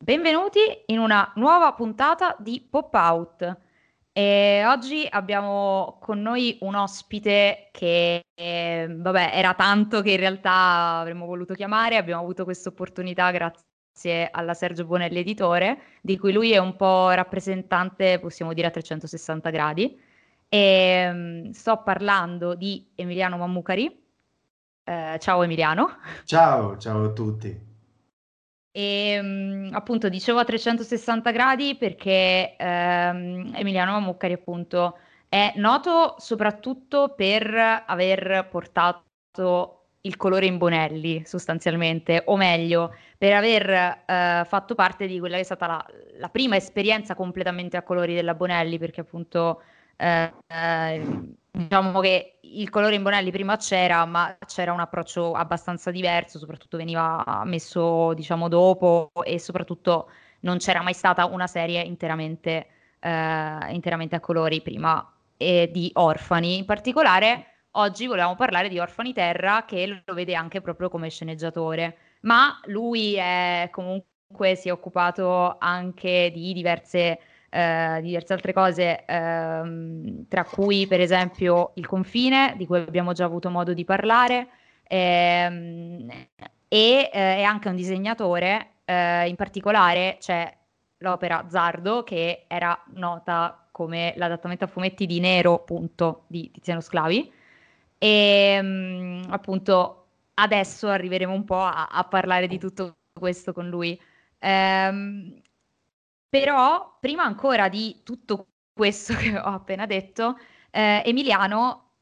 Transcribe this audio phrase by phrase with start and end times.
[0.00, 3.58] Benvenuti in una nuova puntata di Pop Out.
[4.12, 11.00] E oggi abbiamo con noi un ospite che, eh, vabbè, era tanto che in realtà
[11.00, 11.96] avremmo voluto chiamare.
[11.96, 17.10] Abbiamo avuto questa opportunità grazie alla Sergio Bonelli Editore, di cui lui è un po'
[17.10, 20.00] rappresentante, possiamo dire, a 360 gradi.
[20.48, 24.04] E, um, sto parlando di Emiliano Mammucari.
[24.84, 25.98] Eh, ciao Emiliano.
[26.24, 27.67] Ciao, ciao a tutti.
[28.70, 37.14] E um, appunto dicevo a 360 gradi perché um, Emiliano Mammucari appunto è noto soprattutto
[37.16, 39.04] per aver portato
[40.02, 45.42] il colore in Bonelli sostanzialmente, o meglio, per aver uh, fatto parte di quella che
[45.42, 45.86] è stata la,
[46.18, 49.62] la, prima esperienza completamente a colori della Bonelli, perché appunto
[49.96, 55.90] uh, uh, diciamo che il colore in Bonelli prima c'era, ma c'era un approccio abbastanza
[55.90, 62.66] diverso, soprattutto veniva messo, diciamo, dopo e soprattutto non c'era mai stata una serie interamente,
[63.00, 66.58] eh, interamente a colori prima e di Orfani.
[66.58, 71.96] In particolare oggi volevamo parlare di Orfani Terra che lo vede anche proprio come sceneggiatore,
[72.22, 77.18] ma lui è comunque si è occupato anche di diverse
[77.50, 83.24] eh, diverse altre cose, ehm, tra cui per esempio il confine, di cui abbiamo già
[83.24, 84.48] avuto modo di parlare,
[84.84, 86.08] ehm,
[86.68, 90.54] e eh, è anche un disegnatore, eh, in particolare c'è
[90.98, 97.32] l'opera Zardo, che era nota come l'adattamento a fumetti di Nero, appunto, di Tiziano Sclavi,
[97.98, 104.00] e mh, appunto adesso arriveremo un po' a, a parlare di tutto questo con lui.
[104.40, 105.40] Um,
[106.28, 110.36] però, prima ancora di tutto questo che ho appena detto,
[110.70, 111.92] eh, Emiliano,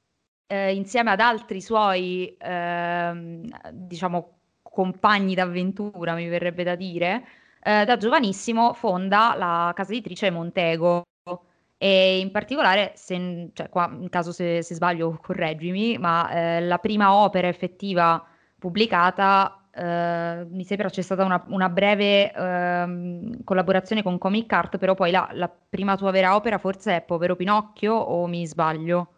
[0.46, 7.26] eh, insieme ad altri suoi, eh, diciamo, compagni d'avventura, mi verrebbe da dire,
[7.62, 11.04] eh, da giovanissimo fonda la casa editrice Montego.
[11.78, 16.78] E in particolare, se, cioè, qua, in caso se, se sbaglio, correggimi, ma eh, la
[16.78, 18.24] prima opera effettiva
[18.58, 24.94] pubblicata Uh, mi sembra c'è stata una, una breve uh, collaborazione con Comic Art, però
[24.94, 29.08] poi la, la, prima tua vera opera forse è Povero Pinocchio o mi sbaglio?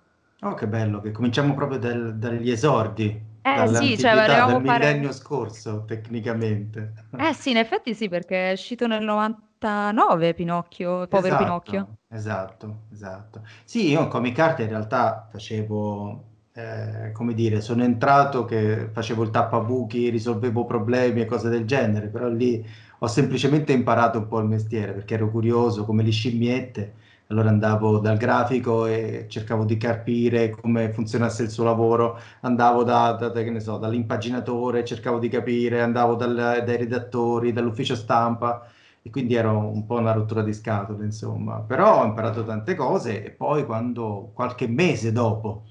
[0.40, 3.26] Oh, che bello, che cominciamo proprio dal, dagli esordi.
[3.40, 4.86] Eh sì, cioè volevamo del fare...
[4.86, 6.92] millennio scorso, tecnicamente.
[7.16, 11.88] Eh sì, in effetti sì, perché è uscito nel 99 Pinocchio, Povero esatto, Pinocchio.
[12.08, 13.42] Esatto, esatto.
[13.64, 16.27] Sì, io in Comic Art in realtà facevo
[16.58, 22.08] eh, come dire, sono entrato che facevo il tappabuchi, risolvevo problemi e cose del genere,
[22.08, 22.64] però lì
[22.98, 26.94] ho semplicemente imparato un po' il mestiere perché ero curioso come le scimmiette.
[27.28, 33.12] Allora andavo dal grafico e cercavo di capire come funzionasse il suo lavoro, andavo da,
[33.12, 38.66] da, da, so, dall'impaginatore, cercavo di capire, andavo dal, dai redattori, dall'ufficio stampa
[39.02, 41.60] e quindi ero un po' una rottura di scatole, insomma.
[41.60, 45.64] Però ho imparato tante cose e poi quando qualche mese dopo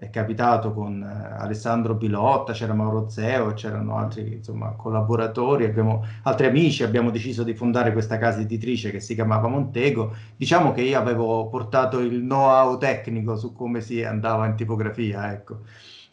[0.00, 6.46] è capitato con eh, Alessandro Pilotta, c'era Mauro Zeo, c'erano altri insomma, collaboratori, abbiamo, altri
[6.46, 10.14] amici, abbiamo deciso di fondare questa casa editrice che si chiamava Montego.
[10.36, 15.62] Diciamo che io avevo portato il know-how tecnico su come si andava in tipografia, ecco.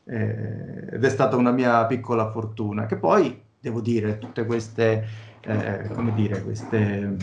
[0.06, 5.06] Eh, ed è stata una mia piccola fortuna, che poi, devo dire, tutte queste,
[5.42, 7.18] eh, come dire, queste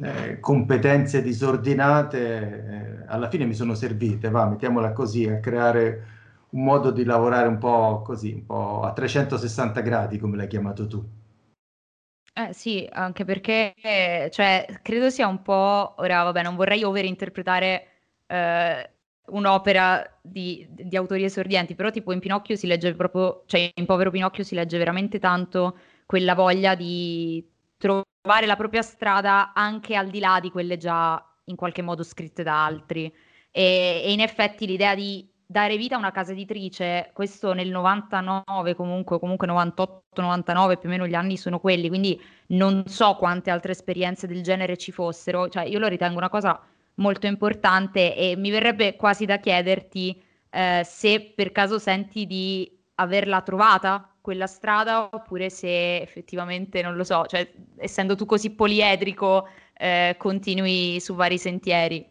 [0.00, 6.06] eh, competenze disordinate eh, alla fine mi sono servite, va, mettiamola così, a creare
[6.50, 10.86] un modo di lavorare un po' così, un po' a 360 gradi, come l'hai chiamato
[10.86, 11.04] tu.
[12.36, 13.74] Eh sì, anche perché
[14.30, 17.86] cioè, credo sia un po', ora vabbè, non vorrei overinterpretare
[18.26, 18.90] eh,
[19.26, 24.10] un'opera di, di, autori esordienti, però tipo in Pinocchio si legge proprio, cioè in Povero
[24.10, 27.46] Pinocchio si legge veramente tanto quella voglia di
[27.84, 32.42] trovare la propria strada anche al di là di quelle già in qualche modo scritte
[32.42, 33.12] da altri.
[33.50, 38.74] E, e in effetti l'idea di dare vita a una casa editrice, questo nel 99
[38.74, 42.18] comunque, comunque 98-99 più o meno gli anni sono quelli, quindi
[42.48, 46.58] non so quante altre esperienze del genere ci fossero, cioè io lo ritengo una cosa
[46.94, 53.42] molto importante e mi verrebbe quasi da chiederti eh, se per caso senti di averla
[53.42, 60.14] trovata quella strada oppure se effettivamente, non lo so, cioè essendo tu così poliedrico, eh,
[60.16, 62.08] continui su vari sentieri.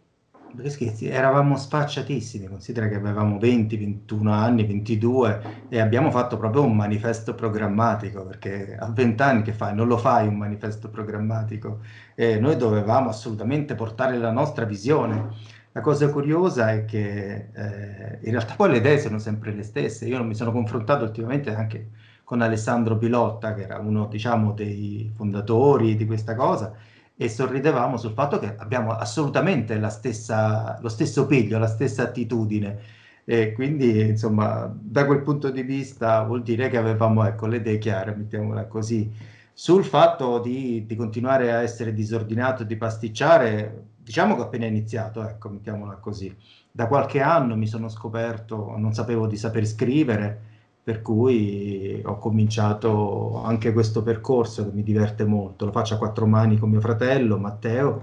[0.54, 6.64] Perché scherzi, eravamo sfacciatissimi, considera che avevamo 20, 21 anni, 22 e abbiamo fatto proprio
[6.64, 9.74] un manifesto programmatico, perché a 20 anni che fai?
[9.74, 11.80] Non lo fai un manifesto programmatico
[12.14, 15.30] e noi dovevamo assolutamente portare la nostra visione.
[15.72, 20.06] La cosa curiosa è che eh, in realtà poi le idee sono sempre le stesse,
[20.06, 21.90] io non mi sono confrontato ultimamente anche
[22.24, 26.74] con Alessandro Pilotta, che era uno diciamo, dei fondatori di questa cosa,
[27.16, 33.02] e sorridevamo sul fatto che abbiamo assolutamente stessa, lo stesso piglio, la stessa attitudine.
[33.26, 37.78] E quindi, insomma, da quel punto di vista vuol dire che avevamo ecco, le idee
[37.78, 39.12] chiare, mettiamola così.
[39.54, 45.22] Sul fatto di, di continuare a essere disordinato, di pasticciare, diciamo che ho appena iniziato,
[45.26, 46.36] ecco, mettiamola così.
[46.72, 50.42] Da qualche anno mi sono scoperto, non sapevo di saper scrivere,
[50.84, 55.66] per cui ho cominciato anche questo percorso che mi diverte molto.
[55.66, 58.02] Lo faccio a quattro mani con mio fratello Matteo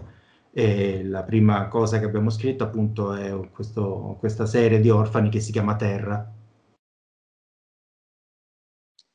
[0.52, 5.40] e la prima cosa che abbiamo scritto appunto è questo, questa serie di orfani che
[5.40, 6.34] si chiama Terra.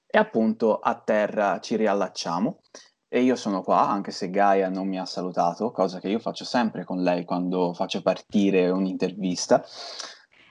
[0.05, 2.61] E appunto a terra ci riallacciamo
[3.07, 6.45] e io sono qua, anche se Gaia non mi ha salutato, cosa che io faccio
[6.45, 9.63] sempre con lei quando faccio partire un'intervista.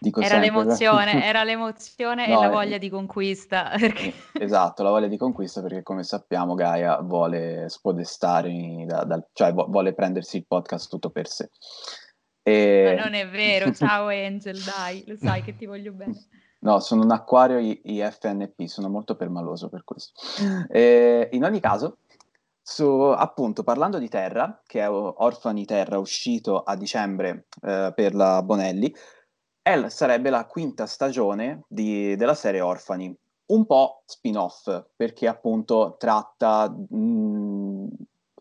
[0.05, 3.71] Dico era sempre, l'emozione, era l'emozione no, e la voglia di conquista.
[3.81, 4.12] Perché...
[4.35, 9.95] Esatto, la voglia di conquista perché come sappiamo Gaia vuole spodestare, da, da, cioè vuole
[9.95, 11.49] prendersi il podcast tutto per sé.
[12.43, 12.95] E...
[12.97, 16.27] Ma non è vero, ciao Angel, dai, lo sai che ti voglio bene.
[16.61, 20.21] No, sono un acquario IFNP, sono molto permaloso per questo.
[20.69, 21.99] E, in ogni caso,
[22.62, 28.43] su, appunto, parlando di Terra, che è Orfani Terra, uscito a dicembre eh, per la
[28.43, 28.95] Bonelli,
[29.64, 33.16] è, sarebbe la quinta stagione di, della serie Orfani,
[33.46, 37.87] un po' spin-off, perché appunto tratta mh, mm,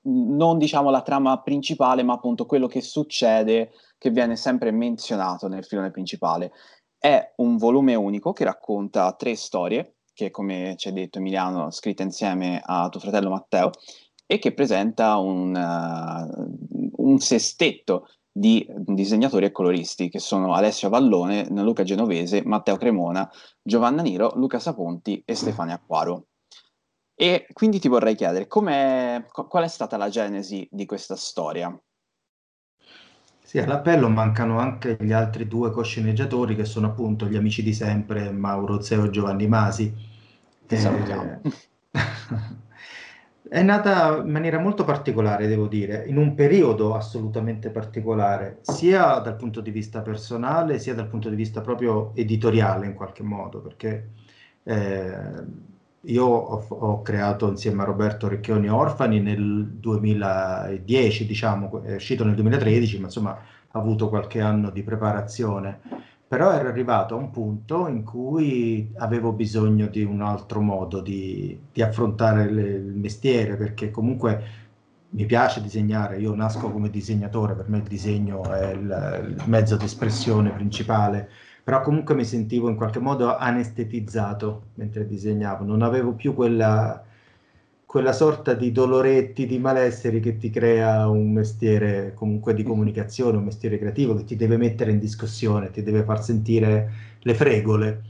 [0.01, 5.63] non diciamo la trama principale, ma appunto quello che succede, che viene sempre menzionato nel
[5.63, 6.51] filone principale.
[6.97, 12.03] È un volume unico che racconta tre storie, che come ci ha detto Emiliano, scritte
[12.03, 13.71] insieme a tuo fratello Matteo,
[14.25, 21.47] e che presenta un, uh, un sestetto di disegnatori e coloristi che sono Alessio Vallone,
[21.51, 23.29] Luca Genovese, Matteo Cremona,
[23.61, 26.29] Giovanna Niro, Luca Saponti e Stefania Acquaro.
[27.13, 31.79] E quindi ti vorrei chiedere qual è stata la genesi di questa storia?
[33.43, 38.31] Sì, all'appello mancano anche gli altri due cosceneggiatori che sono appunto gli amici di sempre,
[38.31, 39.93] Mauro Zeo e Giovanni Masi.
[40.65, 41.41] Ti salutiamo.
[43.47, 49.35] È nata in maniera molto particolare, devo dire, in un periodo assolutamente particolare, sia dal
[49.35, 54.09] punto di vista personale, sia dal punto di vista proprio editoriale in qualche modo, perché
[54.63, 55.15] eh,
[56.01, 62.35] io ho, ho, creato insieme a Roberto Recchioni Orfani nel 2010, diciamo, è uscito nel
[62.35, 65.79] 2013, ma insomma ha avuto qualche anno di preparazione.
[66.33, 71.55] Però ero arrivato a un punto in cui avevo bisogno di un altro modo di,
[71.71, 74.43] di affrontare le, il mestiere, perché comunque
[75.09, 79.77] mi piace disegnare, io nasco come disegnatore, per me il disegno è il, il mezzo
[79.77, 81.29] di espressione principale.
[81.63, 86.99] Però comunque mi sentivo in qualche modo anestetizzato mentre disegnavo, non avevo più quella,
[87.93, 93.43] quella sorta di doloretti, di malesseri che ti crea un mestiere comunque di comunicazione, un
[93.43, 98.01] mestiere creativo che ti deve mettere in discussione, ti deve far sentire le fregole.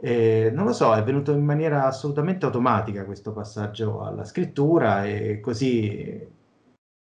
[0.00, 5.38] E non lo so, è venuto in maniera assolutamente automatica questo passaggio alla scrittura e
[5.40, 6.26] così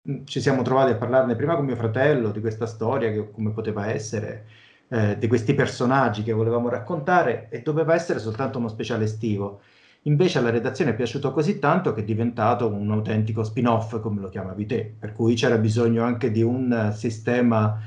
[0.09, 3.51] mm, ci siamo trovati a parlarne prima con mio fratello di questa storia, che, come
[3.51, 4.45] poteva essere,
[4.87, 9.61] eh, di questi personaggi che volevamo raccontare e doveva essere soltanto uno speciale estivo.
[10.07, 14.29] Invece alla redazione è piaciuto così tanto che è diventato un autentico spin-off, come lo
[14.29, 17.77] chiamavi te, per cui c'era bisogno anche di un sistema,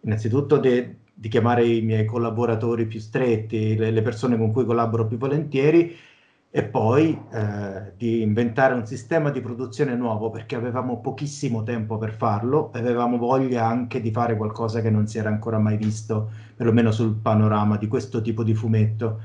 [0.00, 5.06] innanzitutto de, di chiamare i miei collaboratori più stretti, le, le persone con cui collaboro
[5.06, 5.94] più volentieri,
[6.50, 12.12] e poi eh, di inventare un sistema di produzione nuovo perché avevamo pochissimo tempo per
[12.12, 16.30] farlo e avevamo voglia anche di fare qualcosa che non si era ancora mai visto,
[16.56, 19.20] perlomeno sul panorama di questo tipo di fumetto.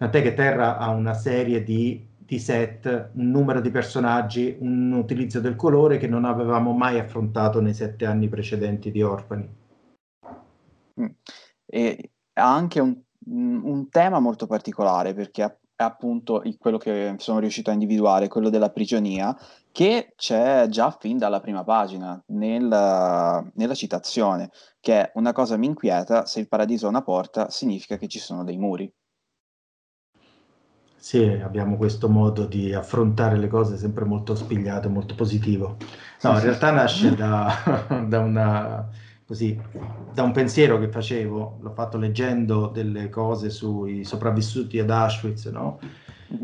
[0.00, 5.40] Tant'è che Terra ha una serie di, di set, un numero di personaggi, un utilizzo
[5.40, 9.46] del colore che non avevamo mai affrontato nei sette anni precedenti di Orfani.
[11.02, 11.06] Mm.
[11.66, 17.68] E ha anche un, un tema molto particolare perché è appunto quello che sono riuscito
[17.68, 19.36] a individuare, quello della prigionia,
[19.70, 25.66] che c'è già fin dalla prima pagina, nel, nella citazione, che è una cosa mi
[25.66, 28.90] inquieta, se il paradiso è una porta, significa che ci sono dei muri.
[31.00, 35.78] Sì, abbiamo questo modo di affrontare le cose sempre molto spigliato, molto positivo.
[36.20, 37.50] No, in realtà nasce da,
[38.06, 38.86] da una
[39.24, 39.58] così,
[40.12, 45.78] da un pensiero che facevo, l'ho fatto leggendo delle cose sui sopravvissuti ad Auschwitz, no?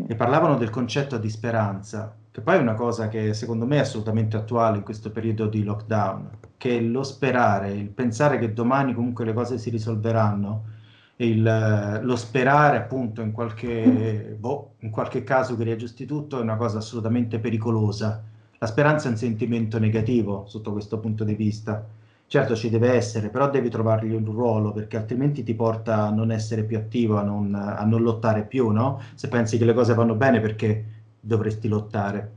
[0.07, 3.81] E parlavano del concetto di speranza, che poi è una cosa che secondo me è
[3.81, 9.27] assolutamente attuale in questo periodo di lockdown, che lo sperare, il pensare che domani comunque
[9.27, 10.65] le cose si risolveranno,
[11.19, 16.57] il, lo sperare appunto in qualche, boh, in qualche caso che riaggiusti tutto è una
[16.57, 18.23] cosa assolutamente pericolosa.
[18.59, 21.85] La speranza è un sentimento negativo sotto questo punto di vista.
[22.29, 26.33] Certo ci deve essere, però devi trovargli un ruolo perché altrimenti ti porta a non
[26.33, 29.01] essere più attivo, a non, a non lottare più, no?
[29.15, 30.85] Se pensi che le cose vanno bene perché
[31.21, 32.35] dovresti lottare.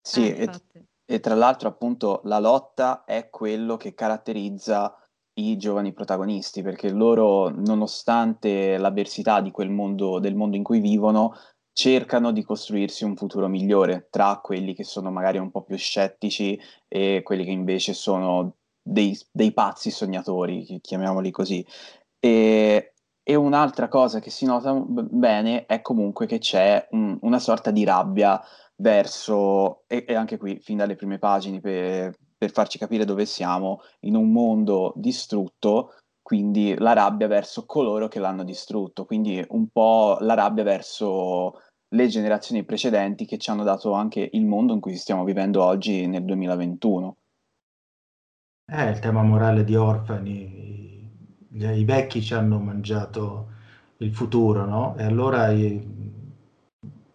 [0.00, 4.96] Sì, eh, e, e tra l'altro appunto la lotta è quello che caratterizza
[5.38, 11.34] i giovani protagonisti, perché loro, nonostante l'avversità di quel mondo, del mondo in cui vivono,
[11.72, 16.58] cercano di costruirsi un futuro migliore tra quelli che sono magari un po' più scettici
[16.88, 21.66] e quelli che invece sono dei, dei pazzi sognatori, chiamiamoli così.
[22.18, 27.70] E, e, un'altra cosa che si nota bene è comunque che c'è un, una sorta
[27.70, 28.40] di rabbia
[28.76, 33.80] verso, e, e, anche qui, fin dalle prime pagine, per, per farci capire dove siamo,
[34.00, 40.18] in un mondo distrutto, quindi la rabbia verso coloro che l'hanno distrutto, quindi un po'
[40.20, 41.60] la rabbia verso
[41.94, 46.06] le generazioni precedenti che ci hanno dato anche il mondo in cui stiamo vivendo oggi
[46.06, 47.16] nel 2021.
[48.64, 51.10] È il tema morale di Orfani,
[51.52, 53.54] i, i vecchi ci hanno mangiato
[53.98, 54.96] il futuro, no?
[54.96, 55.80] E allora i,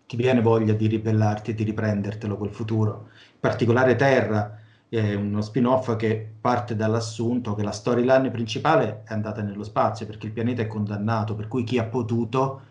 [0.07, 3.09] ti viene voglia di ribellarti e di riprendertelo quel futuro.
[3.33, 4.60] In particolare Terra
[4.99, 10.25] è uno spin-off che parte dall'assunto che la storyline principale è andata nello spazio perché
[10.25, 12.63] il pianeta è condannato, per cui chi ha potuto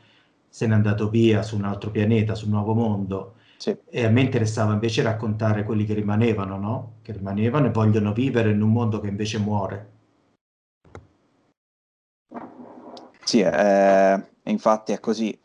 [0.46, 3.36] se n'è andato via su un altro pianeta, su un nuovo mondo.
[3.56, 3.74] Sì.
[3.88, 6.92] E a me interessava invece raccontare quelli che rimanevano, no?
[7.00, 9.90] Che rimanevano e vogliono vivere in un mondo che invece muore.
[13.24, 15.38] Sì, eh, infatti è così.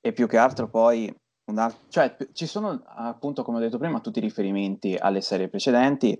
[0.00, 1.14] E più che altro poi,
[1.46, 6.18] una, cioè, ci sono appunto, come ho detto prima, tutti i riferimenti alle serie precedenti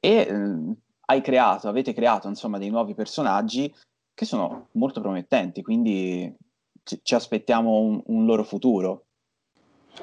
[0.00, 0.76] e eh,
[1.06, 3.72] hai creato, avete creato insomma dei nuovi personaggi
[4.12, 6.34] che sono molto promettenti, quindi
[6.82, 9.06] ci, ci aspettiamo un, un, loro futuro.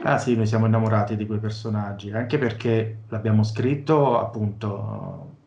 [0.03, 5.37] Ah sì, noi siamo innamorati di quei personaggi, anche perché l'abbiamo scritto appunto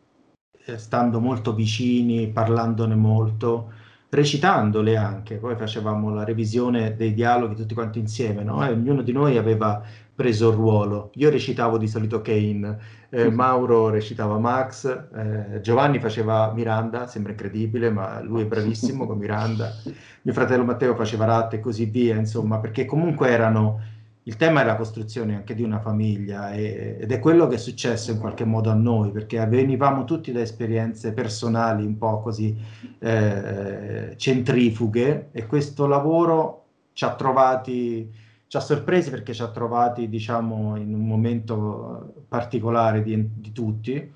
[0.65, 3.71] eh, stando molto vicini, parlandone molto,
[4.15, 8.65] recitandole anche, poi facevamo la revisione dei dialoghi tutti quanti insieme, no?
[8.65, 9.83] E ognuno di noi aveva
[10.15, 11.11] preso il ruolo.
[11.15, 12.77] Io recitavo di solito Kane,
[13.09, 19.17] eh, Mauro recitava Max, eh, Giovanni faceva Miranda, sembra incredibile, ma lui è bravissimo con
[19.17, 19.71] Miranda.
[20.23, 23.81] Mio fratello Matteo faceva Rat e così via, insomma, perché comunque erano
[24.27, 27.57] il tema è la costruzione anche di una famiglia e, ed è quello che è
[27.59, 32.55] successo in qualche modo a noi, perché venivamo tutti da esperienze personali un po' così
[32.99, 36.63] eh, centrifughe e questo lavoro
[36.93, 43.01] ci ha trovati ci ha sorpresi perché ci ha trovati, diciamo, in un momento particolare
[43.03, 44.13] di, di tutti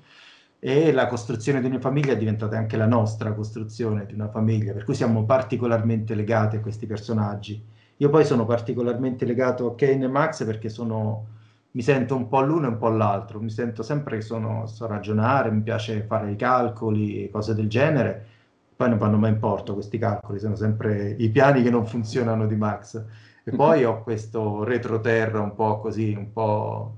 [0.58, 4.72] e la costruzione di una famiglia è diventata anche la nostra costruzione di una famiglia,
[4.72, 7.62] per cui siamo particolarmente legati a questi personaggi.
[8.00, 11.26] Io poi sono particolarmente legato a Kane e Max perché sono,
[11.72, 14.86] mi sento un po' l'uno e un po' l'altro, mi sento sempre che sono, so
[14.86, 18.26] ragionare, mi piace fare i calcoli, cose del genere,
[18.74, 22.46] poi non vanno mai in porto questi calcoli, sono sempre i piani che non funzionano
[22.46, 23.04] di Max
[23.44, 26.94] e poi ho questo retroterra un po' così, un po',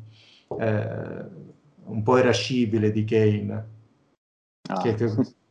[0.56, 1.24] eh,
[1.84, 3.66] un po irascibile di Kane.
[4.68, 4.80] Ah.
[4.80, 4.96] Che,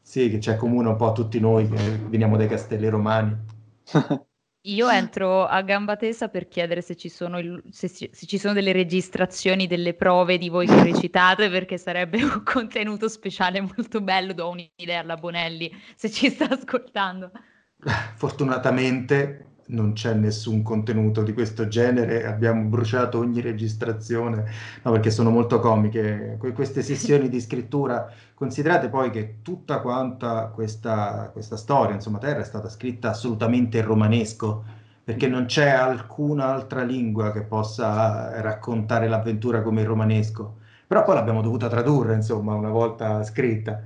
[0.01, 3.37] sì, che c'è comune un po' a tutti noi che veniamo dai castelli romani.
[4.65, 8.53] Io entro a gamba tesa per chiedere se ci, sono il, se, se ci sono
[8.53, 14.33] delle registrazioni delle prove di voi che recitate, perché sarebbe un contenuto speciale molto bello.
[14.33, 17.31] Do un'idea alla Bonelli se ci sta ascoltando.
[18.15, 24.45] Fortunatamente non c'è nessun contenuto di questo genere, abbiamo bruciato ogni registrazione,
[24.83, 28.11] no, perché sono molto comiche queste sessioni di scrittura.
[28.33, 33.85] Considerate poi che tutta quanta questa, questa storia, insomma, Terra è stata scritta assolutamente in
[33.85, 34.63] romanesco,
[35.03, 40.57] perché non c'è alcuna altra lingua che possa raccontare l'avventura come il romanesco.
[40.87, 43.81] Però poi l'abbiamo dovuta tradurre, insomma, una volta scritta.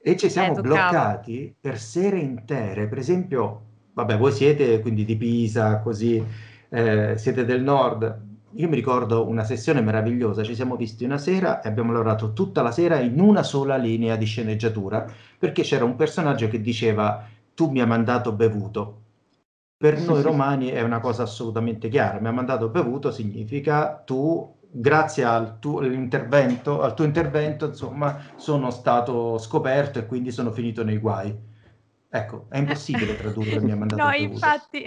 [0.00, 3.67] E ci siamo eh, bloccati per sere intere, per esempio
[3.98, 6.24] vabbè, voi siete quindi di Pisa, così,
[6.68, 8.26] eh, siete del nord.
[8.52, 12.62] Io mi ricordo una sessione meravigliosa, ci siamo visti una sera e abbiamo lavorato tutta
[12.62, 15.04] la sera in una sola linea di sceneggiatura,
[15.38, 19.02] perché c'era un personaggio che diceva tu mi hai mandato bevuto.
[19.76, 25.24] Per noi romani è una cosa assolutamente chiara, mi ha mandato bevuto significa tu grazie
[25.24, 30.98] al tuo intervento, al tuo intervento, insomma, sono stato scoperto e quindi sono finito nei
[30.98, 31.47] guai.
[32.10, 34.84] Ecco, è impossibile tradurre mi ha mandato No, infatti.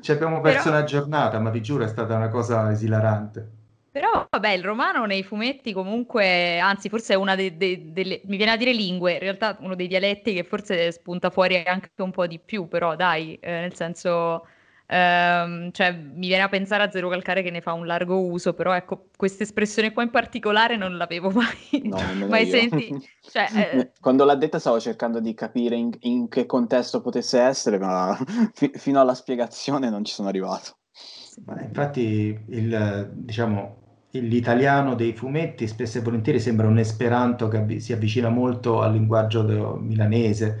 [0.00, 0.76] Ci abbiamo perso Però...
[0.76, 3.50] una giornata, ma vi giuro è stata una cosa esilarante.
[3.92, 8.36] Però vabbè, il romano nei fumetti comunque, anzi forse è una de- de- delle, mi
[8.36, 12.12] viene a dire lingue, in realtà uno dei dialetti che forse spunta fuori anche un
[12.12, 14.46] po' di più, però dai, eh, nel senso,
[14.90, 18.54] ehm, cioè mi viene a pensare a Zero Calcare che ne fa un largo uso,
[18.54, 22.98] però ecco, questa espressione qua in particolare non l'avevo mai, No, mai sentita.
[23.20, 27.78] Cioè, eh, Quando l'ha detta stavo cercando di capire in, in che contesto potesse essere,
[27.78, 28.18] ma
[28.52, 30.78] fi- fino alla spiegazione non ci sono arrivato.
[31.46, 33.76] Ma infatti il, diciamo,
[34.10, 39.42] l'italiano dei fumetti spesso e volentieri sembra un esperanto che si avvicina molto al linguaggio
[39.42, 40.58] de- milanese,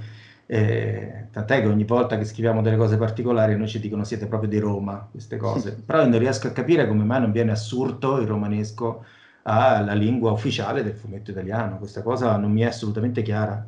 [0.52, 4.50] eh, tant'è che ogni volta che scriviamo delle cose particolari noi ci dicono siete proprio
[4.50, 5.80] di Roma, queste cose.
[5.84, 9.04] Però io non riesco a capire come mai non viene assurto il romanesco
[9.42, 11.78] alla lingua ufficiale del fumetto italiano.
[11.78, 13.64] Questa cosa non mi è assolutamente chiara.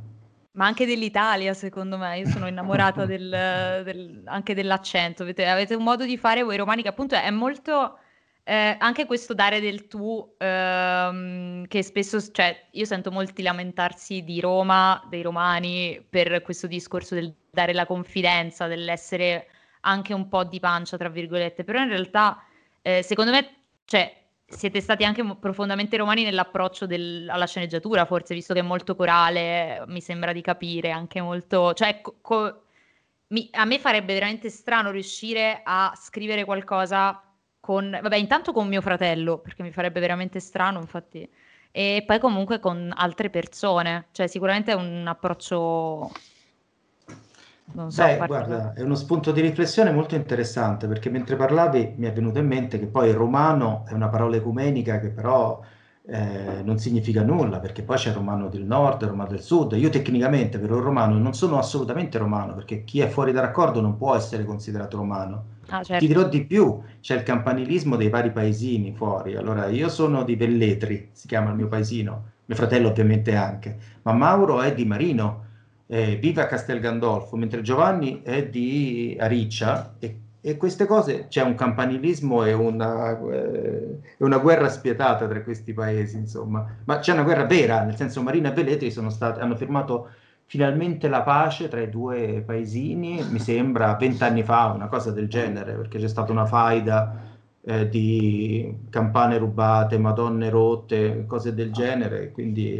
[0.55, 3.29] Ma anche dell'Italia, secondo me, io sono innamorata del,
[3.85, 5.23] del- anche dell'accento.
[5.23, 7.99] Avete, avete un modo di fare voi romani che appunto è molto
[8.45, 14.41] eh, anche questo dare del tu, ehm, che spesso, cioè, io sento molti lamentarsi di
[14.41, 19.47] Roma, dei romani, per questo discorso del dare la confidenza, dell'essere
[19.83, 22.43] anche un po' di pancia, tra virgolette, però in realtà,
[22.83, 23.49] eh, secondo me,
[23.85, 28.95] cioè, siete stati anche profondamente romani nell'approccio del- alla sceneggiatura, forse, visto che è molto
[28.97, 32.63] corale, mi sembra di capire, anche molto, cioè, co- co-
[33.29, 37.23] mi- a me farebbe veramente strano riuscire a scrivere qualcosa
[37.63, 41.29] con, vabbè, intanto con mio fratello, perché mi farebbe veramente strano, infatti,
[41.71, 46.11] e poi comunque con altre persone, cioè sicuramente è un approccio,
[47.75, 52.07] non so, Beh, guarda, è uno spunto di riflessione molto interessante perché mentre parlavi mi
[52.07, 55.61] è venuto in mente che poi romano è una parola ecumenica che però
[56.05, 59.73] eh, non significa nulla perché poi c'è il romano del nord, il romano del sud.
[59.75, 63.81] Io tecnicamente per un romano non sono assolutamente romano perché chi è fuori da raccordo
[63.81, 65.52] non può essere considerato romano.
[65.69, 66.07] Ah, Ti certo.
[66.07, 69.37] dirò di più, c'è il campanilismo dei vari paesini fuori.
[69.37, 74.13] Allora, io sono di Velletri, si chiama il mio paesino, mio fratello ovviamente anche, ma
[74.13, 75.47] Mauro è di Marino,
[75.87, 81.43] eh, vive a Castel Gandolfo, mentre Giovanni è di Ariccia e, e queste cose, c'è
[81.43, 86.67] un campanilismo e una, eh, una guerra spietata tra questi paesi, insomma.
[86.85, 90.11] Ma c'è una guerra vera, nel senso Marino e Velletri sono stati, hanno firmato
[90.53, 95.73] finalmente la pace tra i due paesini, mi sembra vent'anni fa, una cosa del genere,
[95.73, 102.79] perché c'è stata una faida eh, di campane rubate, madonne rotte, cose del genere, quindi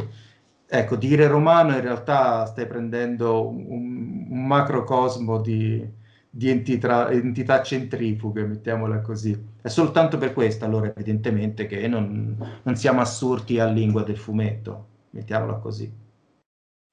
[0.67, 5.83] ecco, dire romano in realtà stai prendendo un, un macrocosmo di,
[6.29, 9.35] di entità, entità centrifughe, mettiamola così.
[9.59, 14.85] È soltanto per questo, allora, evidentemente, che non, non siamo assurti a lingua del fumetto,
[15.09, 16.02] mettiamola così.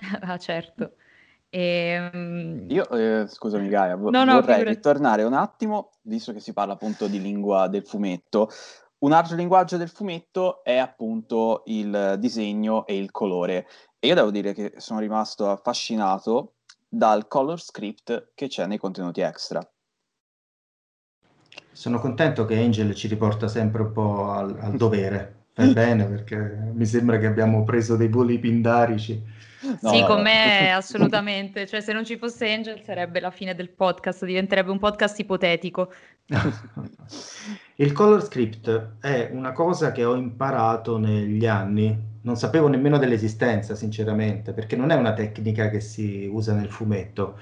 [0.20, 0.92] Ah, certo.
[1.50, 4.76] Ehm, Io, eh, scusami Gaia, vo- No, no, vorrei figurati.
[4.76, 8.48] ritornare un attimo, visto che si parla appunto di lingua del fumetto.
[8.98, 13.66] Un altro linguaggio del fumetto è appunto il disegno e il colore.
[13.98, 16.54] E io devo dire che sono rimasto affascinato
[16.88, 19.60] dal color script che c'è nei contenuti extra.
[21.72, 25.36] Sono contento che Angel ci riporta sempre un po' al, al dovere.
[25.52, 26.36] Fai bene perché
[26.74, 29.20] mi sembra che abbiamo preso dei voli pindarici.
[29.62, 31.66] No, Sì, con me assolutamente.
[31.66, 35.92] Cioè, se non ci fosse Angel sarebbe la fine del podcast, diventerebbe un podcast ipotetico.
[37.77, 43.75] Il color script è una cosa che ho imparato negli anni, non sapevo nemmeno dell'esistenza,
[43.75, 47.38] sinceramente, perché non è una tecnica che si usa nel fumetto.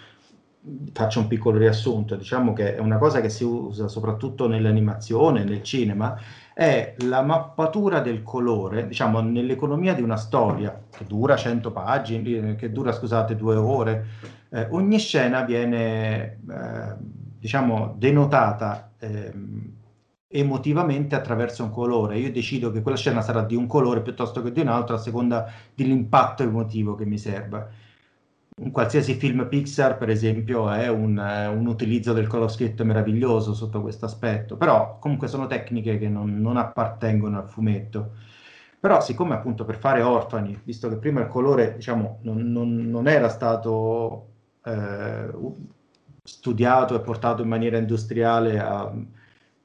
[0.92, 5.62] Faccio un piccolo riassunto, diciamo che è una cosa che si usa soprattutto nell'animazione, nel
[5.62, 6.16] cinema,
[6.58, 12.72] è la mappatura del colore, diciamo, nell'economia di una storia che dura 100 pagine, che
[12.72, 14.06] dura, scusate, due ore.
[14.50, 16.96] Eh, ogni scena viene, eh,
[17.38, 19.72] diciamo, denotata ehm,
[20.26, 22.18] emotivamente attraverso un colore.
[22.18, 24.98] Io decido che quella scena sarà di un colore piuttosto che di un altro a
[24.98, 27.68] seconda dell'impatto emotivo che mi serve.
[28.60, 33.54] Un qualsiasi film Pixar, per esempio, è un, eh, un utilizzo del color script meraviglioso
[33.54, 38.14] sotto questo aspetto, però comunque sono tecniche che non, non appartengono al fumetto.
[38.80, 43.06] Però siccome appunto per fare Orfani, visto che prima il colore diciamo, non, non- non
[43.08, 44.26] era stato
[44.64, 45.28] eh,
[46.22, 48.92] studiato e portato in maniera industriale a,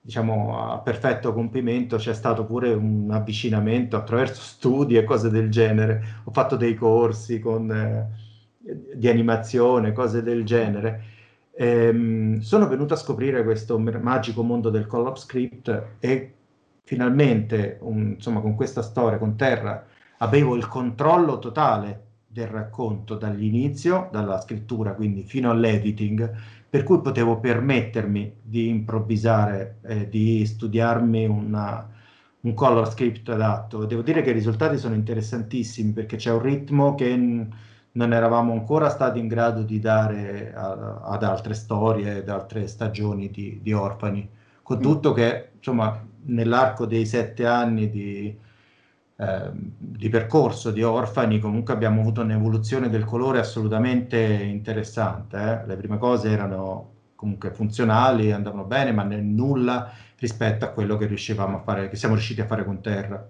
[0.02, 6.22] diciamo, a perfetto compimento, c'è stato pure un avvicinamento attraverso studi e cose del genere.
[6.26, 8.23] Ho fatto dei corsi con, eh,
[8.96, 11.02] di animazione, cose del genere.
[11.56, 16.34] Ehm, sono venuto a scoprire questo magico mondo del collab script e
[16.84, 19.86] finalmente, un- insomma, con questa storia, con Terra,
[20.20, 26.32] avevo il controllo totale del racconto dall'inizio, dalla scrittura, quindi fino all'editing,
[26.70, 31.88] per cui potevo permettermi di improvvisare, eh, di studiarmi una,
[32.42, 33.86] un color script adatto.
[33.86, 37.08] Devo dire che i risultati sono interessantissimi perché c'è un ritmo che
[37.94, 43.30] non eravamo ancora stati in grado di dare a, ad altre storie, ad altre stagioni
[43.30, 44.28] di, di Orfani.
[44.62, 44.82] Con mm.
[44.82, 48.36] tutto che, insomma, nell'arco dei sette anni di,
[49.16, 55.38] eh, di percorso di Orfani comunque abbiamo avuto un'evoluzione del colore assolutamente interessante.
[55.38, 55.68] Eh?
[55.68, 61.06] Le prime cose erano comunque funzionali, andavano bene, ma nel nulla rispetto a quello che
[61.06, 63.26] riuscivamo a fare, che siamo riusciti a fare con Terra.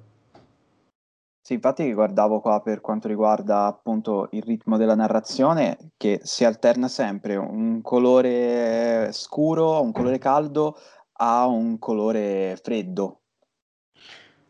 [1.45, 6.87] Sì, infatti guardavo qua per quanto riguarda appunto il ritmo della narrazione, che si alterna
[6.87, 10.77] sempre un colore scuro, un colore caldo
[11.17, 13.23] a un colore freddo.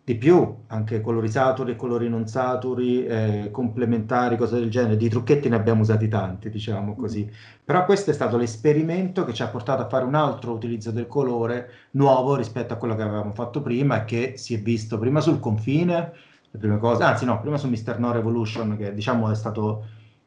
[0.04, 4.96] Di più, anche colori saturi colori non saturi, eh, complementari, cose del genere.
[4.96, 7.28] Di trucchetti ne abbiamo usati tanti, diciamo così.
[7.64, 11.08] Però questo è stato l'esperimento che ci ha portato a fare un altro utilizzo del
[11.08, 15.22] colore nuovo rispetto a quello che avevamo fatto prima e che si è visto prima
[15.22, 17.98] sul confine le prime cose, anzi no, prima su Mr.
[17.98, 19.86] No Revolution, che diciamo è stato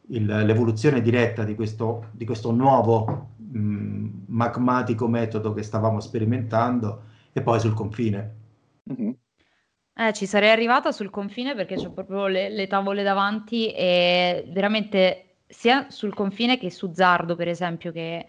[0.09, 7.43] il, l'evoluzione diretta di questo, di questo nuovo mh, magmatico metodo che stavamo sperimentando, e
[7.43, 8.35] poi sul confine.
[8.91, 9.11] Mm-hmm.
[9.99, 15.37] Eh, ci sarei arrivata sul confine perché ho proprio le, le tavole davanti e veramente
[15.47, 18.27] sia sul confine che su Zardo, per esempio, che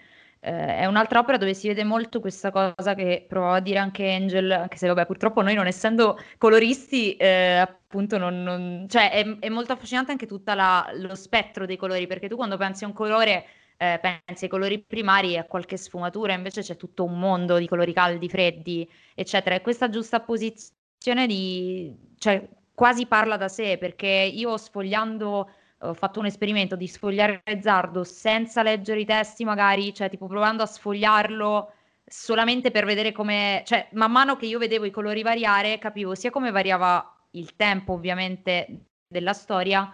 [0.47, 4.09] eh, è un'altra opera dove si vede molto questa cosa che provava a dire anche
[4.09, 9.39] Angel, anche se vabbè purtroppo noi non essendo coloristi eh, appunto non, non cioè è,
[9.39, 12.93] è, molto affascinante anche tutto lo spettro dei colori perché tu quando pensi a un
[12.93, 17.57] colore eh, pensi ai colori primari e a qualche sfumatura invece c'è tutto un mondo
[17.57, 19.55] di colori caldi, freddi eccetera.
[19.55, 26.19] E questa giusta posizione di cioè quasi parla da sé perché io sfogliando ho fatto
[26.19, 31.71] un esperimento di sfogliare Zardo senza leggere i testi magari, cioè tipo provando a sfogliarlo
[32.05, 36.31] solamente per vedere come, cioè man mano che io vedevo i colori variare capivo sia
[36.31, 39.93] come variava il tempo ovviamente della storia,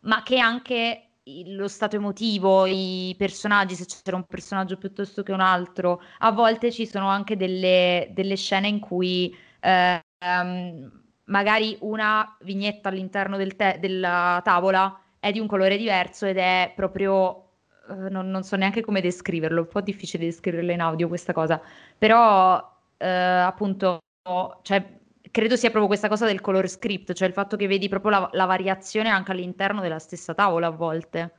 [0.00, 1.08] ma che anche
[1.46, 6.02] lo stato emotivo, i personaggi, se c'era un personaggio piuttosto che un altro.
[6.18, 12.90] A volte ci sono anche delle, delle scene in cui eh, um, magari una vignetta
[12.90, 17.44] all'interno del te- della tavola è di un colore diverso ed è proprio,
[17.88, 21.32] uh, non, non, so neanche come descriverlo, è un po' difficile descriverlo in audio questa
[21.32, 21.58] cosa,
[21.96, 24.00] però uh, appunto,
[24.60, 24.86] cioè,
[25.30, 28.28] credo sia proprio questa cosa del color script, cioè il fatto che vedi proprio la,
[28.32, 31.32] la variazione anche all'interno della stessa tavola a volte.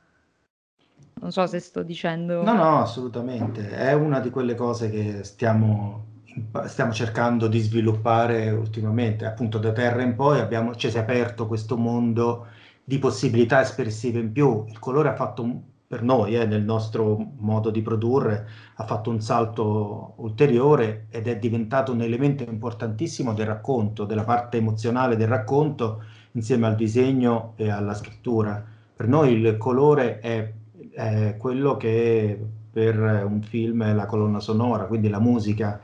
[1.20, 2.42] Non so se sto dicendo.
[2.42, 3.70] No, no, assolutamente.
[3.70, 6.22] È una di quelle cose che stiamo,
[6.64, 9.24] stiamo cercando di sviluppare ultimamente.
[9.24, 12.48] Appunto, da Terra in poi abbiamo, ci si è aperto questo mondo
[12.86, 14.64] di possibilità espressive in più.
[14.68, 19.20] Il colore ha fatto per noi, eh, nel nostro modo di produrre, ha fatto un
[19.20, 26.04] salto ulteriore ed è diventato un elemento importantissimo del racconto, della parte emozionale del racconto,
[26.32, 28.64] insieme al disegno e alla scrittura.
[28.94, 30.52] Per noi il colore è,
[30.92, 32.38] è quello che
[32.70, 35.80] per un film è la colonna sonora, quindi la musica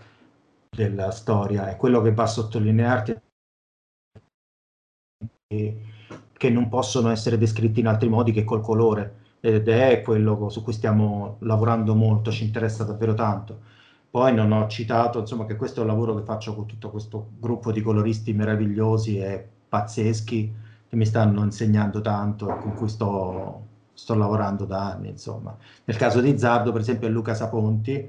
[0.71, 3.15] della storia, è quello che va a sottolinearti
[6.43, 10.65] che non possono essere descritti in altri modi che col colore ed è quello su
[10.65, 13.61] cui stiamo lavorando molto, ci interessa davvero tanto.
[14.11, 17.29] Poi non ho citato, insomma, che questo è un lavoro che faccio con tutto questo
[17.39, 20.53] gruppo di coloristi meravigliosi e pazzeschi
[20.89, 25.57] che mi stanno insegnando tanto e con cui sto, sto lavorando da anni, insomma.
[25.85, 28.05] Nel caso di Zardo, per esempio, è Luca Saponti,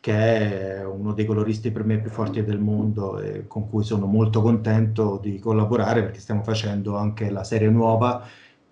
[0.00, 4.06] che è uno dei coloristi per me più forti del mondo e con cui sono
[4.06, 8.26] molto contento di collaborare perché stiamo facendo anche la serie nuova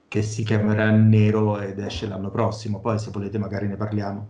[0.08, 2.80] che si chiamerà Nero ed esce l'anno prossimo.
[2.80, 4.28] Poi se volete magari ne parliamo.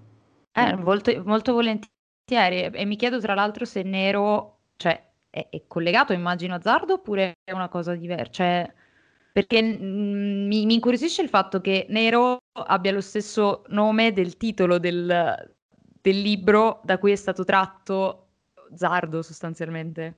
[0.53, 6.13] Eh, molto, molto volentieri e mi chiedo tra l'altro se Nero cioè, è, è, collegato
[6.13, 8.33] immagino a Zardo oppure è una cosa diversa.
[8.33, 8.73] Cioè,
[9.33, 14.37] perché mh, mm, mi, mi incuriosisce il fatto che Nero abbia lo stesso nome del
[14.37, 15.57] titolo del,
[16.01, 18.27] del libro da cui è stato tratto
[18.75, 20.15] Zardo sostanzialmente.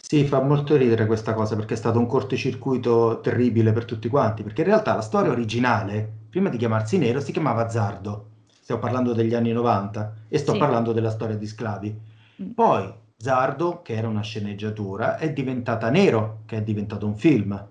[0.00, 4.44] Sì, fa molto ridere questa cosa perché è stato un cortocircuito terribile per tutti quanti,
[4.44, 8.30] perché in realtà la storia originale, prima di chiamarsi Nero, si chiamava Zardo.
[8.46, 10.58] Stiamo parlando degli anni 90 e sto sì.
[10.58, 12.00] parlando della storia di schiavi.
[12.42, 12.50] Mm.
[12.50, 17.66] Poi Zardo, che era una sceneggiatura, è diventata Nero, che è diventato un film.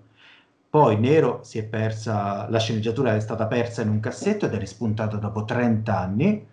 [0.68, 4.58] Poi Nero si è persa, la sceneggiatura è stata persa in un cassetto ed è
[4.58, 6.46] rispuntata dopo 30 anni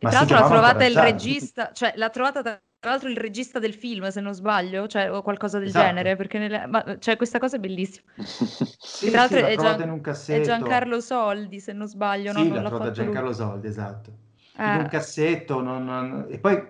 [0.00, 2.42] ma tra l'altro l'ha trovata il regista, cioè l'ha trovata
[2.80, 5.84] tra l'altro il regista del film, se non sbaglio, cioè, o qualcosa del esatto.
[5.84, 6.66] genere, perché nelle...
[6.66, 8.06] Ma, cioè, questa cosa è bellissima.
[8.22, 10.02] sì, tra l'altro sì, è, Gian...
[10.26, 12.32] è, Giancarlo Soldi, se non sbaglio.
[12.32, 13.34] Sì, no, l'ha trovata Giancarlo lui.
[13.34, 14.12] Soldi, esatto.
[14.56, 14.74] Eh.
[14.74, 16.26] In un cassetto, non, non...
[16.28, 16.62] e poi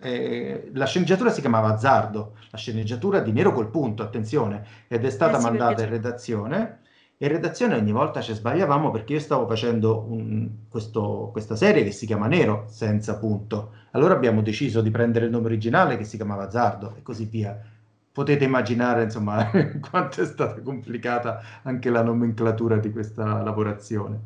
[0.00, 5.10] eh, la sceneggiatura si chiamava Azzardo, la sceneggiatura di Nero col punto, attenzione, ed è
[5.10, 6.79] stata Eh sì, mandata perché in redazione.
[7.22, 11.92] In redazione ogni volta ci sbagliavamo perché io stavo facendo un- questo- questa serie che
[11.92, 13.72] si chiama Nero senza punto.
[13.92, 17.58] Allora abbiamo deciso di prendere il nome originale che si chiamava Azzardo e così via.
[18.12, 19.48] Potete immaginare, insomma,
[19.90, 24.20] quanto è stata complicata anche la nomenclatura di questa lavorazione.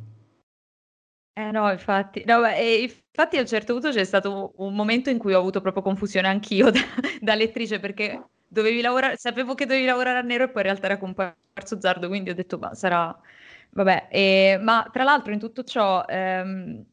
[1.37, 5.19] Eh no, infatti, no, e infatti a un certo punto c'è stato un momento in
[5.19, 6.81] cui ho avuto proprio confusione anch'io da,
[7.21, 10.87] da lettrice perché dovevi lavorare, sapevo che dovevi lavorare a nero e poi in realtà
[10.87, 13.17] era comparso Zardo, quindi ho detto, ma sarà,
[13.71, 16.85] vabbè, e- ma tra l'altro in tutto ciò, ehm,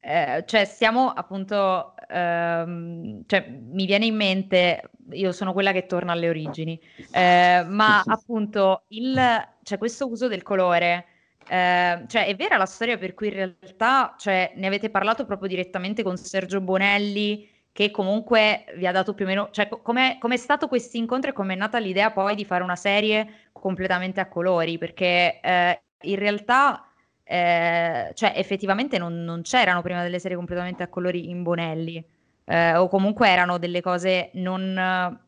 [0.00, 6.12] eh, cioè stiamo appunto, ehm, cioè mi viene in mente, io sono quella che torna
[6.12, 9.18] alle origini, eh, ma appunto il,
[9.62, 11.06] cioè questo uso del colore
[11.48, 15.48] eh, cioè, è vera la storia per cui in realtà, cioè, ne avete parlato proprio
[15.48, 20.16] direttamente con Sergio Bonelli, che comunque vi ha dato più o meno, cioè, co- com'è,
[20.18, 24.28] com'è stato questo incontro e com'è nata l'idea poi di fare una serie completamente a
[24.28, 24.78] colori?
[24.78, 26.88] Perché eh, in realtà,
[27.22, 32.02] eh, cioè, effettivamente non, non c'erano prima delle serie completamente a colori in Bonelli,
[32.46, 35.20] eh, o comunque erano delle cose non,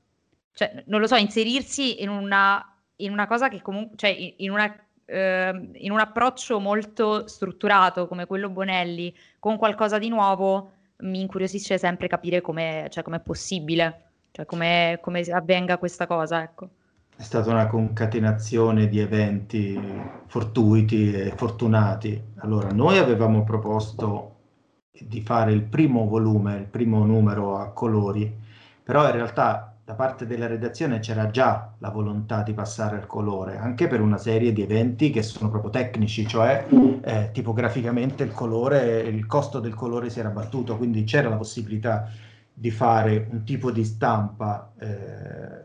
[0.54, 2.64] cioè, non lo so, inserirsi in una,
[2.96, 8.24] in una cosa che comunque, cioè, in una ehm, in un approccio molto strutturato come
[8.24, 14.46] quello Bonelli, con qualcosa di nuovo, mi incuriosisce sempre capire come, cioè, com'è possibile, cioè
[14.46, 14.98] come
[15.32, 16.68] avvenga questa cosa, ecco.
[17.16, 19.80] È stata una concatenazione di eventi
[20.26, 22.22] fortuiti e fortunati.
[22.36, 24.36] Allora, noi avevamo proposto
[24.92, 28.32] di fare il primo volume, il primo numero a colori,
[28.82, 33.56] però in realtà da parte della redazione c'era già la volontà di passare al colore,
[33.56, 36.66] anche per una serie di eventi che sono proprio tecnici, cioè
[37.00, 42.06] eh, tipograficamente il colore, il costo del colore si era abbattuto, quindi c'era la possibilità
[42.52, 45.64] di fare un tipo di stampa eh,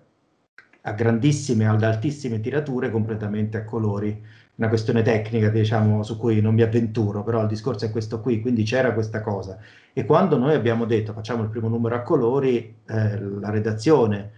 [0.79, 4.25] a grandissime, ad altissime tirature completamente a colori.
[4.55, 8.39] Una questione tecnica, diciamo, su cui non mi avventuro, però il discorso è questo qui,
[8.39, 9.57] quindi c'era questa cosa.
[9.93, 14.31] E quando noi abbiamo detto facciamo il primo numero a colori, eh, la redazione,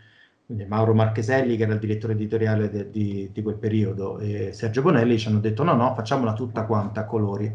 [0.67, 5.17] Mauro Marcheselli, che era il direttore editoriale de- di, di quel periodo, e Sergio Bonelli
[5.17, 7.53] ci hanno detto no, no, facciamola tutta quanta a colori.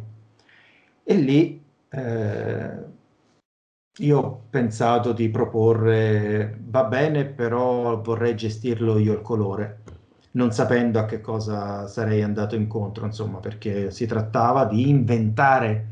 [1.03, 2.79] E lì eh,
[3.99, 9.83] io ho pensato di proporre, va bene, però vorrei gestirlo io il colore,
[10.33, 15.87] non sapendo a che cosa sarei andato incontro, insomma, perché si trattava di inventare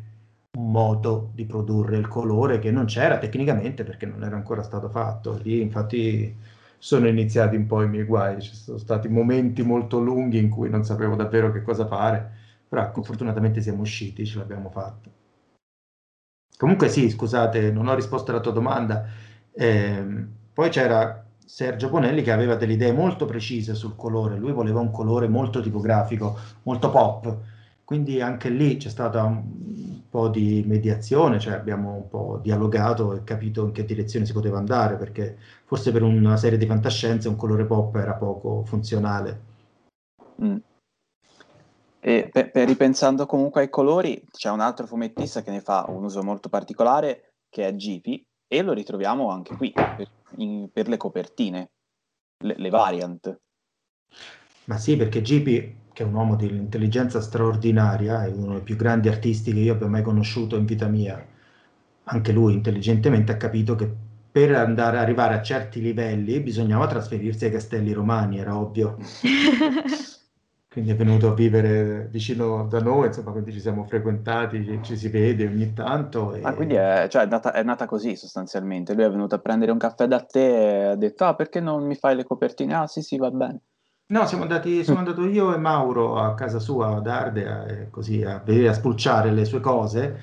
[0.59, 4.89] un modo di produrre il colore che non c'era tecnicamente perché non era ancora stato
[4.89, 5.39] fatto.
[5.43, 6.35] Lì infatti
[6.79, 10.71] sono iniziati un po' i miei guai, ci sono stati momenti molto lunghi in cui
[10.71, 12.31] non sapevo davvero che cosa fare,
[12.69, 15.11] però ecco, fortunatamente siamo usciti, ce l'abbiamo fatta.
[16.57, 19.07] Comunque sì, scusate, non ho risposto alla tua domanda.
[19.53, 24.81] Ehm, poi c'era Sergio Bonelli che aveva delle idee molto precise sul colore, lui voleva
[24.81, 27.39] un colore molto tipografico, molto pop,
[27.85, 33.25] quindi anche lì c'è stata un po' di mediazione, cioè abbiamo un po' dialogato e
[33.25, 37.37] capito in che direzione si poteva andare, perché forse per una serie di fantascienze un
[37.37, 39.41] colore pop era poco funzionale.
[40.45, 40.57] Mm.
[41.99, 46.05] E per, per ripensando comunque ai colori, c'è un altro fumettista che ne fa un
[46.05, 50.97] uso molto particolare, che è Gipi, e lo ritroviamo anche qui, per, in- per le
[50.97, 51.71] copertine,
[52.45, 53.39] le, le variant.
[54.65, 58.77] Ma sì, perché Gipi, che è un uomo di un'intelligenza straordinaria, è uno dei più
[58.77, 61.25] grandi artisti che io abbia mai conosciuto in vita mia,
[62.05, 63.91] anche lui intelligentemente ha capito che
[64.31, 68.97] per andare arrivare a certi livelli bisognava trasferirsi ai castelli romani, era ovvio.
[70.79, 74.97] Quindi è venuto a vivere vicino da noi, insomma, quindi ci siamo frequentati, ci, ci
[74.97, 76.35] si vede ogni tanto.
[76.35, 76.43] E...
[76.45, 78.95] Ah, quindi è, cioè, è nata, è nata così sostanzialmente.
[78.95, 81.85] Lui è venuto a prendere un caffè da te e ha detto: Ah, perché non
[81.85, 82.75] mi fai le copertine?
[82.75, 83.63] Ah, sì, sì, va bene.
[84.07, 88.41] No, siamo andati, sono andato io e Mauro a casa sua ad Ardea, così a
[88.47, 90.21] a spulciare le sue cose.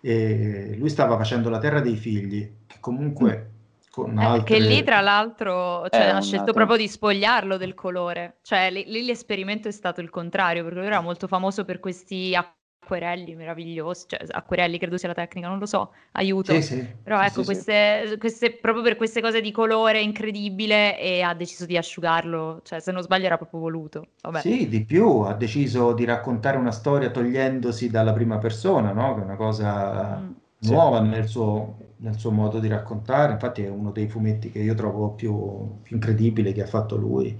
[0.00, 3.51] E lui stava facendo la terra dei figli, che comunque
[3.92, 4.44] con Eh, altre...
[4.44, 8.38] che lì tra l'altro cioè, È ha un scelto altro- proprio di spogliarlo del colore,
[8.42, 12.34] cioè lì, lì l'esperimento è stato il contrario, perché lui era molto famoso per questi
[12.34, 16.52] acquerelli meravigliosi, cioè acquerelli credo sia la tecnica, non lo so, aiuto.
[16.52, 21.22] Sì, sì, Però sì, ecco, queste, queste- proprio per queste cose di colore incredibile e
[21.22, 24.06] ha deciso di asciugarlo, cioè se non sbaglio era proprio voluto.
[24.22, 24.40] Vabbè.
[24.40, 29.14] Sì, di più, ha deciso di raccontare una storia togliendosi dalla prima persona, no?
[29.14, 30.32] Che è una cosa Mm.
[30.64, 33.32] Nuova nel suo, nel suo modo di raccontare.
[33.32, 37.36] Infatti è uno dei fumetti che io trovo più, più incredibile che ha fatto lui.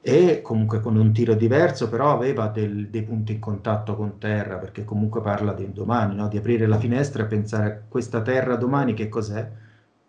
[0.00, 4.58] E comunque con un tiro diverso, però aveva del- dei punti in contatto con terra,
[4.58, 6.28] perché comunque parla del domani, no?
[6.28, 9.50] Di aprire la finestra e pensare a questa terra domani che cos'è?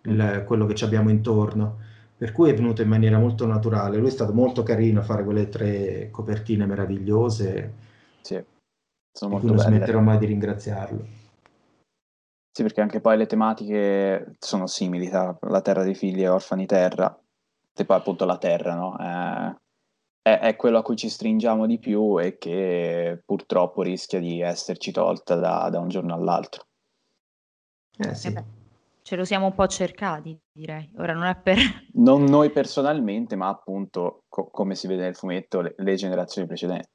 [0.03, 1.79] il, quello che ci abbiamo intorno.
[2.17, 3.97] Per cui è venuto in maniera molto naturale.
[3.97, 7.73] Lui è stato molto carino a fare quelle tre copertine meravigliose.
[8.21, 8.43] Sì,
[9.11, 9.67] sono molto non belle.
[9.77, 11.07] smetterò mai di ringraziarlo.
[12.55, 16.65] Sì, perché anche poi le tematiche sono simili tra la terra dei figli e orfani
[16.65, 17.19] terra.
[17.75, 18.95] E poi appunto la terra, no?
[18.95, 19.55] È,
[20.21, 24.93] è, è, quello a cui ci stringiamo di più e che purtroppo rischia di esserci
[24.93, 26.65] tolta da, da un giorno all'altro.
[27.97, 28.27] Eh sì.
[28.27, 28.63] Eh
[29.05, 30.89] ce lo siamo un po' cercati, direi.
[30.97, 31.57] Ora non è per...
[31.95, 36.89] Non noi personalmente, ma appunto, co- come si vede nel fumetto, le, le generazioni precedenti.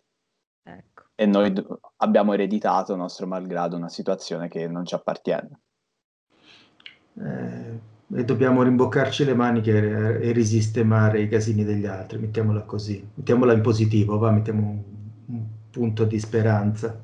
[0.65, 1.05] Ecco.
[1.21, 1.63] E noi d-
[1.99, 5.61] abbiamo ereditato, nostro malgrado, una situazione che non ci appartiene.
[7.13, 7.81] Eh,
[8.17, 13.07] e dobbiamo rimboccarci le maniche e, e risistemare i casini degli altri, mettiamola così.
[13.17, 14.83] Mettiamola in positivo, va, mettiamo un,
[15.27, 16.99] un punto di speranza.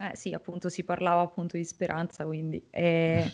[0.00, 2.60] Eh sì, appunto si parlava appunto di speranza, quindi...
[2.70, 3.30] Eh...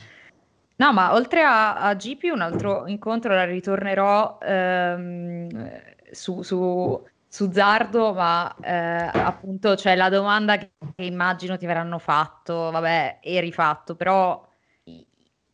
[0.77, 7.51] No, ma oltre a, a GP un altro incontro la ritornerò ehm, su, su, su,
[7.53, 13.41] Zardo, ma eh, appunto c'è la domanda che, che immagino ti verranno fatto, vabbè, e
[13.41, 14.47] rifatto, però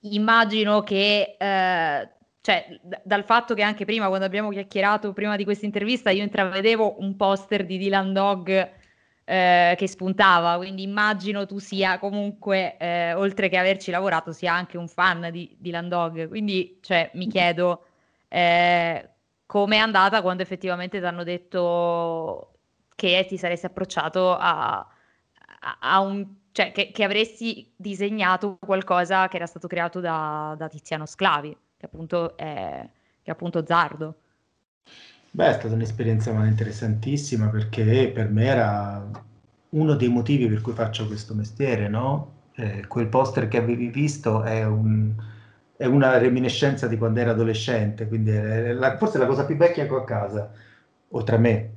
[0.00, 1.36] immagino che...
[1.38, 2.10] Eh,
[2.42, 6.24] cioè, d- dal fatto che anche prima, quando abbiamo chiacchierato prima di questa intervista, io
[6.24, 8.70] intravedevo un poster di Dylan Dog
[9.24, 14.76] eh, che spuntava, quindi immagino tu sia comunque, eh, oltre che averci lavorato, sia anche
[14.76, 17.84] un fan di, di Landog, quindi cioè, mi chiedo
[18.28, 19.10] eh,
[19.52, 22.52] come è andata quando effettivamente ti hanno detto
[22.94, 29.36] che ti saresti approcciato a, a, a un cioè che, che, avresti disegnato qualcosa che
[29.36, 32.88] era stato creato da, da Tiziano Sclavi, che appunto è,
[33.22, 34.14] che appunto Zardo.
[35.30, 39.06] Beh, è stata un'esperienza interessantissima perché per me era
[39.68, 42.32] uno dei motivi per cui faccio questo mestiere, no?
[42.54, 45.14] Eh, quel poster che avevi visto è, un,
[45.82, 49.56] è, una reminiscenza di quando ero adolescente, quindi è la, forse è la cosa più
[49.56, 50.50] vecchia che ho a casa,
[51.08, 51.70] oltre a me.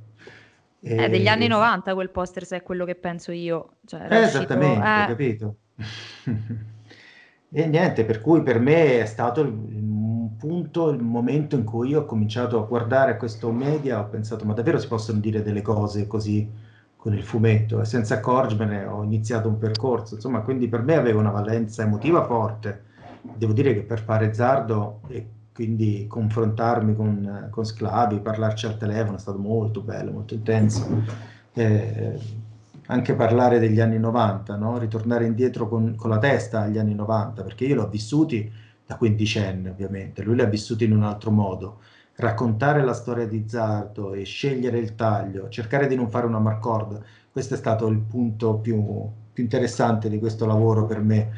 [0.80, 0.96] E...
[0.96, 3.78] È degli anni 90 quel poster, se è quello che penso io.
[3.84, 5.06] Cioè, eh, esattamente, eh...
[5.06, 5.56] capito?
[7.50, 9.50] e niente, per cui per me è stato il,
[10.38, 14.78] punto, il momento in cui ho cominciato a guardare questo media, ho pensato, ma davvero
[14.78, 16.48] si possono dire delle cose così
[16.96, 17.80] con il fumetto?
[17.80, 22.24] E senza accorgermene ho iniziato un percorso, insomma, quindi per me aveva una valenza emotiva
[22.24, 22.84] forte.
[23.34, 29.16] Devo dire che per fare Zardo e quindi confrontarmi con, con Sclavi, parlarci al telefono
[29.16, 30.86] è stato molto bello, molto intenso.
[31.54, 32.18] Eh,
[32.86, 34.78] anche parlare degli anni 90, no?
[34.78, 38.52] ritornare indietro con, con la testa agli anni 90, perché io l'ho vissuti
[38.86, 41.80] da quindicenne ovviamente, lui l'ha vissuto in un altro modo.
[42.16, 47.02] Raccontare la storia di Zardo e scegliere il taglio, cercare di non fare una marcord,
[47.32, 48.82] questo è stato il punto più,
[49.32, 51.30] più interessante di questo lavoro per me.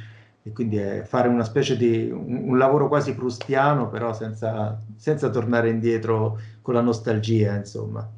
[0.48, 5.28] E quindi è fare una specie di un, un lavoro quasi prustiano, però senza, senza
[5.28, 8.11] tornare indietro con la nostalgia, insomma.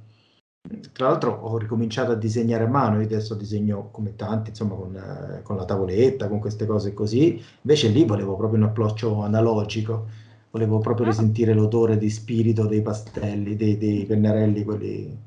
[0.93, 5.41] Tra l'altro ho ricominciato a disegnare a mano, io adesso disegno come tanti, insomma, con,
[5.43, 10.07] con la tavoletta, con queste cose così, invece lì volevo proprio un approccio analogico,
[10.51, 11.09] volevo proprio ah.
[11.09, 15.19] risentire l'odore di spirito dei pastelli, dei, dei pennarelli, quelli,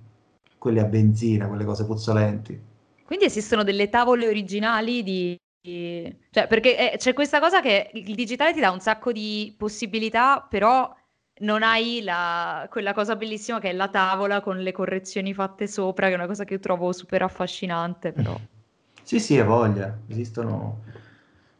[0.57, 2.61] quelli a benzina, quelle cose puzzolenti.
[3.03, 8.53] Quindi esistono delle tavole originali di, cioè, perché eh, c'è questa cosa che il digitale
[8.53, 10.93] ti dà un sacco di possibilità, però
[11.39, 16.07] non hai la, quella cosa bellissima che è la tavola con le correzioni fatte sopra,
[16.07, 18.37] che è una cosa che io trovo super affascinante, però.
[19.03, 20.79] Sì, sì, è voglia, esistono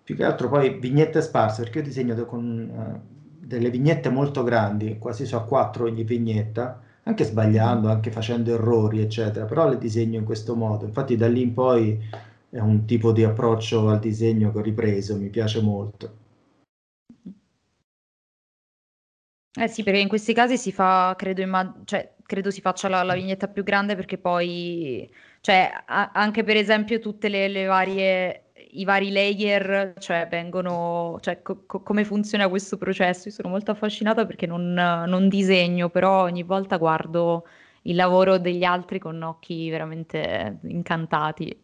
[0.01, 4.97] più che altro poi vignette sparse, perché io disegno con uh, delle vignette molto grandi,
[4.97, 10.17] quasi su a quattro ogni vignetta, anche sbagliando, anche facendo errori, eccetera, però le disegno
[10.17, 10.85] in questo modo.
[10.85, 12.01] Infatti da lì in poi
[12.53, 16.17] è un tipo di approccio al disegno che ho ripreso, mi piace molto.
[19.55, 23.03] Eh sì, perché in questi casi si fa, credo, imma- cioè, credo si faccia la,
[23.03, 25.07] la vignetta più grande perché poi,
[25.41, 31.43] cioè, a- anche per esempio tutte le, le varie, i vari layer, cioè, vengono, cioè,
[31.43, 33.27] co- co- come funziona questo processo.
[33.27, 37.45] Io sono molto affascinata perché non, non disegno, però ogni volta guardo
[37.83, 41.55] il lavoro degli altri con occhi veramente incantati.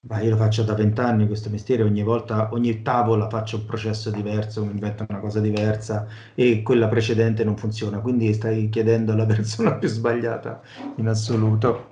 [0.00, 4.10] Ma io lo faccio da vent'anni questo mestiere, ogni volta, ogni tavola faccio un processo
[4.10, 6.06] diverso, mi invento una cosa diversa
[6.36, 10.60] e quella precedente non funziona, quindi stai chiedendo alla persona più sbagliata
[10.96, 11.88] in assoluto.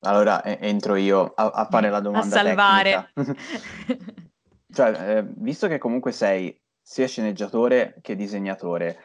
[0.00, 2.26] Allora entro io a, a fare la domanda.
[2.26, 3.10] A salvare.
[4.72, 8.98] cioè, eh, visto che comunque sei sia sceneggiatore che disegnatore,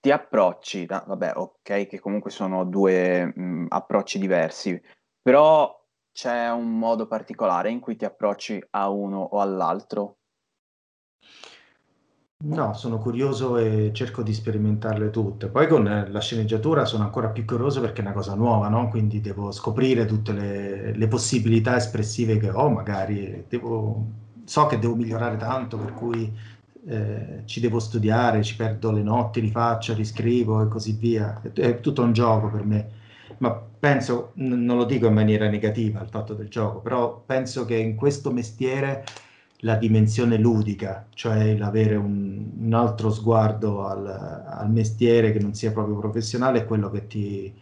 [0.00, 4.80] ti approcci, da, vabbè, ok, che comunque sono due mh, approcci diversi,
[5.20, 5.80] però
[6.12, 10.16] c'è un modo particolare in cui ti approcci a uno o all'altro?
[12.44, 15.46] No, sono curioso e cerco di sperimentarle tutte.
[15.46, 18.88] Poi con la sceneggiatura sono ancora più curioso perché è una cosa nuova, no?
[18.88, 24.06] Quindi devo scoprire tutte le, le possibilità espressive che ho, magari devo,
[24.44, 26.36] so che devo migliorare tanto, per cui
[26.84, 31.40] eh, ci devo studiare, ci perdo le notti, rifaccio, riscrivo e così via.
[31.40, 32.90] È tutto un gioco per me.
[33.38, 37.64] Ma penso, n- non lo dico in maniera negativa il fatto del gioco, però penso
[37.64, 39.04] che in questo mestiere
[39.64, 45.72] la dimensione ludica, cioè l'avere un, un altro sguardo al, al, mestiere che non sia
[45.72, 47.54] proprio professionale, è quello che ti,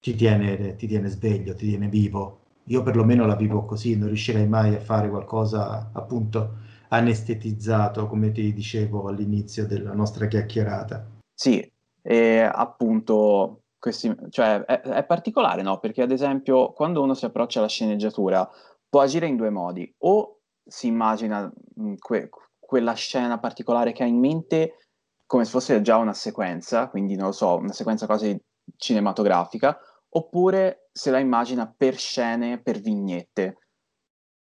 [0.00, 2.40] ti, tiene, ti tiene sveglio, ti tiene vivo.
[2.64, 8.52] Io perlomeno la vivo così, non riuscirei mai a fare qualcosa appunto anestetizzato, come ti
[8.52, 11.06] dicevo all'inizio della nostra chiacchierata.
[11.32, 11.72] Sì,
[12.02, 15.78] e appunto questi, cioè, è, è, particolare, no?
[15.78, 18.48] Perché ad esempio quando uno si approccia alla sceneggiatura
[18.88, 21.48] può agire in due modi, o si immagina
[21.80, 22.28] mm, que-
[22.58, 24.78] quella scena particolare che ha in mente
[25.24, 28.36] come se fosse già una sequenza, quindi non lo so, una sequenza quasi
[28.76, 29.78] cinematografica,
[30.08, 33.58] oppure se la immagina per scene, per vignette.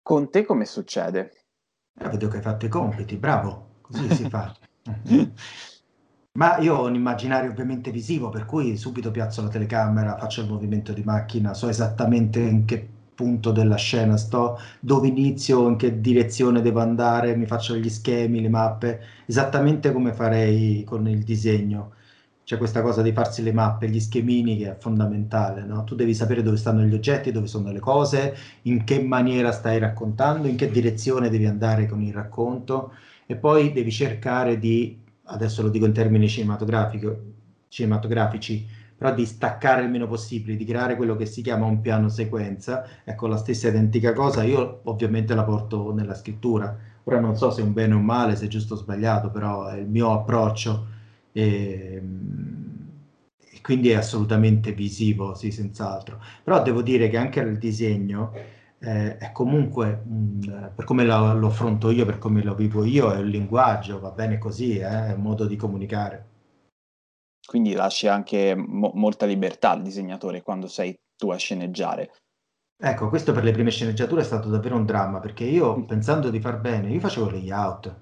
[0.02, 1.46] Con te come succede?
[1.98, 4.54] Eh, vedo che hai fatto i compiti, bravo, così si fa.
[6.32, 10.48] Ma io ho un immaginario ovviamente visivo, per cui subito piazzo la telecamera, faccio il
[10.48, 16.00] movimento di macchina, so esattamente in che punto della scena sto, dove inizio, in che
[16.00, 21.92] direzione devo andare, mi faccio gli schemi, le mappe, esattamente come farei con il disegno.
[22.44, 25.84] C'è questa cosa di farsi le mappe, gli schemini che è fondamentale, no?
[25.84, 29.78] Tu devi sapere dove stanno gli oggetti, dove sono le cose, in che maniera stai
[29.78, 32.92] raccontando, in che direzione devi andare con il racconto
[33.26, 34.99] e poi devi cercare di,
[35.30, 38.66] adesso lo dico in termini cinematografici,
[38.96, 42.84] però di staccare il meno possibile, di creare quello che si chiama un piano sequenza,
[43.04, 47.62] ecco la stessa identica cosa, io ovviamente la porto nella scrittura, ora non so se
[47.62, 50.12] è un bene o un male, se è giusto o sbagliato, però è il mio
[50.12, 50.86] approccio
[51.32, 52.02] e,
[53.52, 58.32] e quindi è assolutamente visivo, sì, senz'altro, però devo dire che anche il disegno
[58.80, 63.12] eh, è comunque, mh, per come lo, lo, affronto io, per come lo vivo io,
[63.12, 66.30] è un linguaggio, va bene così, eh, è un modo di comunicare
[67.50, 72.12] quindi lasci anche mo- molta libertà al disegnatore quando sei tu a sceneggiare.
[72.80, 75.82] Ecco, questo per le prime sceneggiature è stato davvero un dramma, perché io mm.
[75.82, 77.96] pensando di far bene, io facevo layout,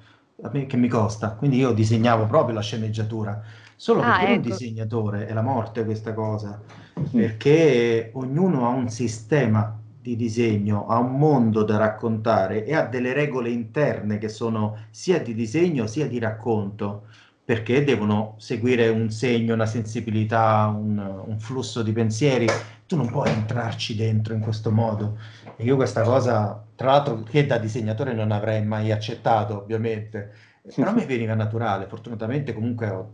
[0.66, 3.42] che mi costa, quindi io disegnavo proprio la sceneggiatura,
[3.74, 4.34] solo ah, che per ecco.
[4.34, 6.60] un disegnatore è la morte questa cosa,
[7.00, 7.04] mm.
[7.10, 9.77] perché ognuno ha un sistema
[10.08, 15.20] di disegno, ha un mondo da raccontare e ha delle regole interne che sono sia
[15.20, 17.06] di disegno sia di racconto
[17.44, 22.46] perché devono seguire un segno, una sensibilità, un, un, flusso di pensieri.
[22.86, 25.18] Tu non puoi entrarci dentro in questo modo.
[25.56, 30.30] E io questa cosa, tra l'altro, che da disegnatore non avrei mai accettato, ovviamente,
[30.74, 31.86] però mi veniva naturale.
[31.86, 33.12] Fortunatamente comunque ho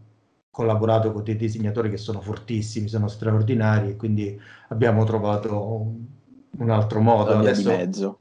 [0.50, 5.92] collaborato con dei disegnatori che sono fortissimi, sono straordinari e quindi abbiamo trovato
[6.58, 7.38] un altro modo.
[7.38, 8.18] Adesso, di mezzo.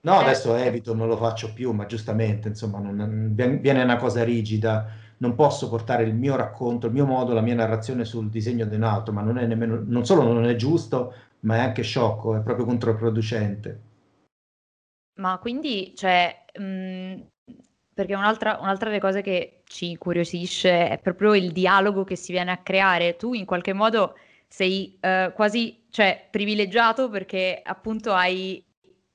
[0.00, 5.06] No, adesso evito, non lo faccio più, ma giustamente, insomma, non, viene una cosa rigida
[5.18, 8.76] non posso portare il mio racconto, il mio modo, la mia narrazione sul disegno di
[8.76, 12.36] un altro, ma non è nemmeno, non solo non è giusto, ma è anche sciocco,
[12.36, 13.80] è proprio controproducente.
[15.14, 17.20] Ma quindi, cioè, mh, mm,
[17.94, 22.52] perché un'altra, un'altra delle cose che ci incuriosisce è proprio il dialogo che si viene
[22.52, 23.16] a creare.
[23.16, 24.14] Tu in qualche modo
[24.48, 28.64] sei uh, quasi, cioè, privilegiato perché appunto hai,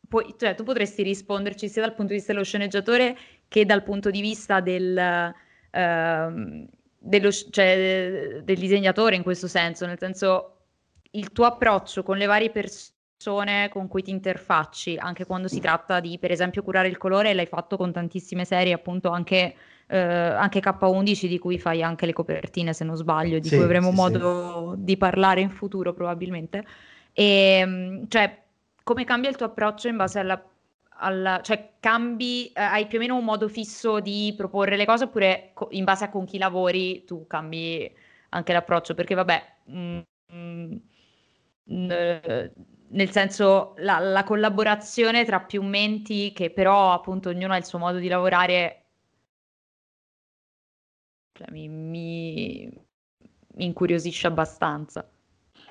[0.08, 3.18] puoi, cioè, tu potresti risponderci sia dal punto di vista dello sceneggiatore
[3.48, 5.34] che dal punto di vista del
[5.76, 6.68] Ehm,
[7.06, 10.68] dello, cioè, del disegnatore in questo senso, nel senso
[11.12, 16.00] il tuo approccio con le varie persone con cui ti interfacci, anche quando si tratta
[16.00, 19.56] di, per esempio, curare il colore, l'hai fatto con tantissime serie, appunto anche,
[19.94, 23.64] eh, anche K11 di cui fai anche le copertine, se non sbaglio, di sì, cui
[23.64, 24.84] avremo sì, modo sì.
[24.84, 26.66] di parlare in futuro probabilmente.
[27.14, 28.42] E, ehm, cioè,
[28.84, 30.44] come cambia il tuo approccio in base alla
[30.98, 35.06] al, cioè cambi, eh, hai più o meno un modo fisso di proporre le cose
[35.06, 37.92] oppure co- in base a con chi lavori tu cambi
[38.30, 38.94] anche l'approccio?
[38.94, 40.00] Perché vabbè, mh,
[40.34, 40.72] mm,
[41.64, 42.46] mh, mm,
[42.90, 47.80] nel senso la, la, collaborazione tra più menti che però appunto ognuno ha il suo
[47.80, 48.83] modo di lavorare
[51.34, 52.70] cioè, mi, mi,
[53.56, 55.08] mi incuriosisce abbastanza.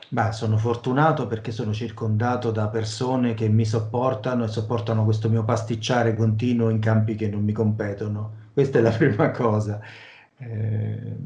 [0.08, 5.42] Beh, sono fortunato perché sono circondato da persone che mi sopportano e sopportano questo mio
[5.44, 8.50] pasticciare continuo in campi che non mi competono.
[8.52, 9.80] Questa è la prima cosa.
[10.38, 11.16] Eh,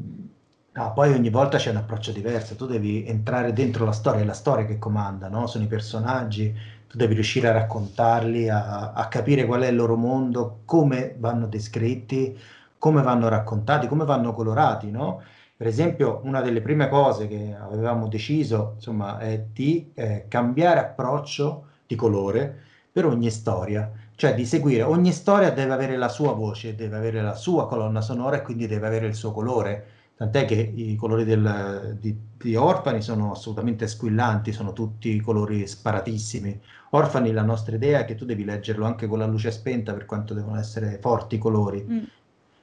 [0.77, 4.25] No, poi ogni volta c'è un approccio diverso, tu devi entrare dentro la storia, è
[4.25, 5.47] la storia che comanda, no?
[5.47, 6.53] Sono i personaggi,
[6.87, 11.47] tu devi riuscire a raccontarli, a, a capire qual è il loro mondo, come vanno
[11.47, 12.37] descritti,
[12.77, 15.21] come vanno raccontati, come vanno colorati, no?
[15.57, 21.65] Per esempio, una delle prime cose che avevamo deciso, insomma, è di eh, cambiare approccio
[21.87, 26.75] di colore per ogni storia, cioè di seguire ogni storia deve avere la sua voce,
[26.75, 29.85] deve avere la sua colonna sonora e quindi deve avere il suo colore.
[30.17, 36.59] Tant'è che i colori del, di, di, Orfani sono assolutamente squillanti, sono tutti colori sparatissimi.
[36.91, 40.05] Orfani, la nostra idea è che tu devi leggerlo anche con la luce spenta per
[40.05, 41.85] quanto devono essere forti i colori.
[41.87, 42.03] Mm.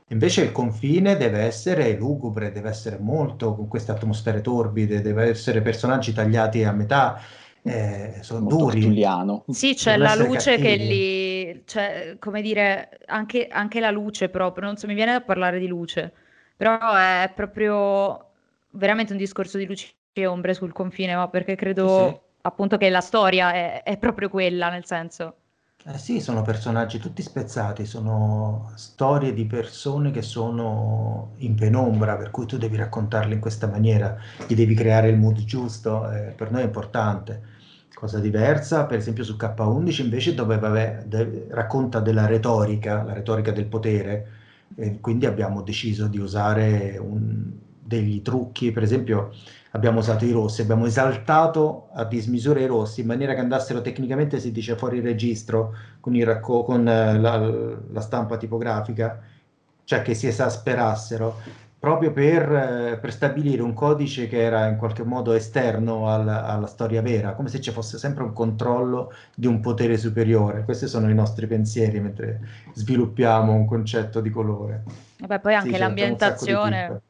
[0.09, 5.63] Invece il confine deve essere lugubre, deve essere molto con queste atmosfere torbide, deve essere
[5.63, 7.19] personaggi tagliati a metà,
[7.63, 8.81] eh, sono molto duri.
[8.81, 9.45] Giuliano.
[9.49, 10.69] Sì, c'è la luce cattivi.
[10.69, 11.63] che li...
[11.65, 15.67] Cioè, come dire, anche, anche, la luce proprio, non so, mi viene da parlare di
[15.67, 16.13] luce,
[16.55, 18.33] però è proprio
[18.73, 22.21] veramente un discorso di luci e ombre sul confine, ma perché credo sì.
[22.43, 25.37] appunto che la storia è, è proprio quella, nel senso...
[25.87, 32.31] Eh sì, sono personaggi tutti spezzati, sono storie di persone che sono in penombra, per
[32.31, 34.17] cui tu devi raccontarle in questa maniera,
[34.49, 37.43] gli devi creare il mood giusto, eh, per noi è importante.
[37.93, 43.53] Cosa diversa, per esempio su K11 invece dove vabbè, de- racconta della retorica, la retorica
[43.53, 44.29] del potere,
[44.77, 47.45] e quindi abbiamo deciso di usare un,
[47.79, 49.33] degli trucchi, per esempio
[49.75, 54.39] abbiamo usato i rossi, abbiamo esaltato a dismisura i rossi in maniera che andassero tecnicamente,
[54.41, 59.21] si dice, fuori registro con, racco- con eh, la, la, stampa tipografica,
[59.83, 65.03] cioè che si esasperassero, proprio per, eh, per, stabilire un codice che era in qualche
[65.03, 69.59] modo esterno alla, alla storia vera, come se ci fosse sempre un controllo di un
[69.59, 70.65] potere superiore.
[70.65, 72.41] Questi sono i nostri pensieri mentre
[72.75, 74.85] sviluppiamo un concetto di colore.
[75.19, 77.03] Vabbè, poi anche sì, l'ambientazione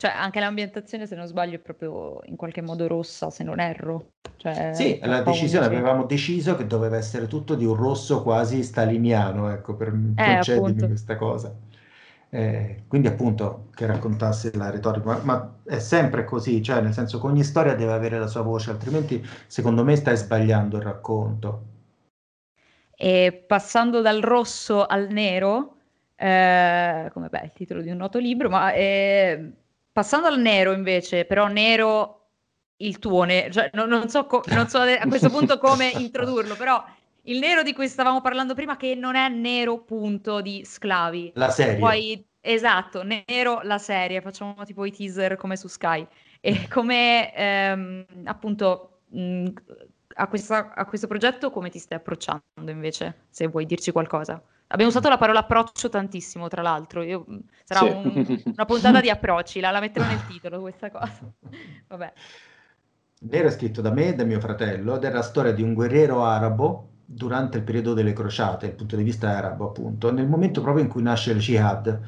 [0.00, 4.10] cioè, anche l'ambientazione, se non sbaglio, è proprio in qualche modo rossa, se non erro.
[4.36, 9.50] Cioè, sì, la decisione, avevamo deciso che doveva essere tutto di un rosso quasi staliniano,
[9.50, 11.52] ecco, per eh, concedimi questa cosa.
[12.30, 17.18] Eh, quindi appunto che raccontasse la retorica, ma, ma, è sempre così, cioè nel senso
[17.20, 21.62] che ogni storia deve avere la sua voce, altrimenti secondo me stai sbagliando il racconto.
[22.94, 25.74] E passando dal rosso al nero,
[26.14, 29.52] eh, come beh, il titolo di un noto libro, ma eh,
[29.98, 32.28] Passando al nero invece, però nero
[32.76, 36.54] il tuo nero, cioè, non, non, so co- non, so a questo punto come introdurlo,
[36.54, 36.84] però
[37.22, 41.32] il nero di cui stavamo parlando prima che non è nero punto di sclavi.
[41.34, 41.80] La serie.
[41.80, 46.06] Poi, esatto, nero la serie, facciamo tipo i teaser come su Sky.
[46.40, 49.48] E come ehm, appunto mh,
[50.14, 54.40] a, questa, a questo progetto come ti stai approcciando invece, se vuoi dirci qualcosa?
[54.68, 57.02] Abbiamo usato la parola approccio tantissimo, tra l'altro.
[57.02, 57.24] Io,
[57.64, 57.86] sarà sì.
[57.86, 61.20] un, una puntata di approcci, la, la, metterò nel titolo questa cosa.
[61.88, 62.12] Vabbè.
[63.30, 66.22] Era scritto da me e da mio fratello ed è la storia di un guerriero
[66.24, 70.84] arabo durante il periodo delle crociate, dal punto di vista arabo appunto, nel momento proprio
[70.84, 72.00] in cui nasce il jihad.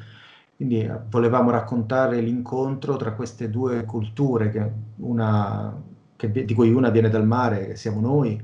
[0.55, 5.75] Quindi eh, volevamo raccontare l'incontro tra queste due culture, che una,
[6.15, 8.39] che, di cui una viene dal mare, che siamo noi,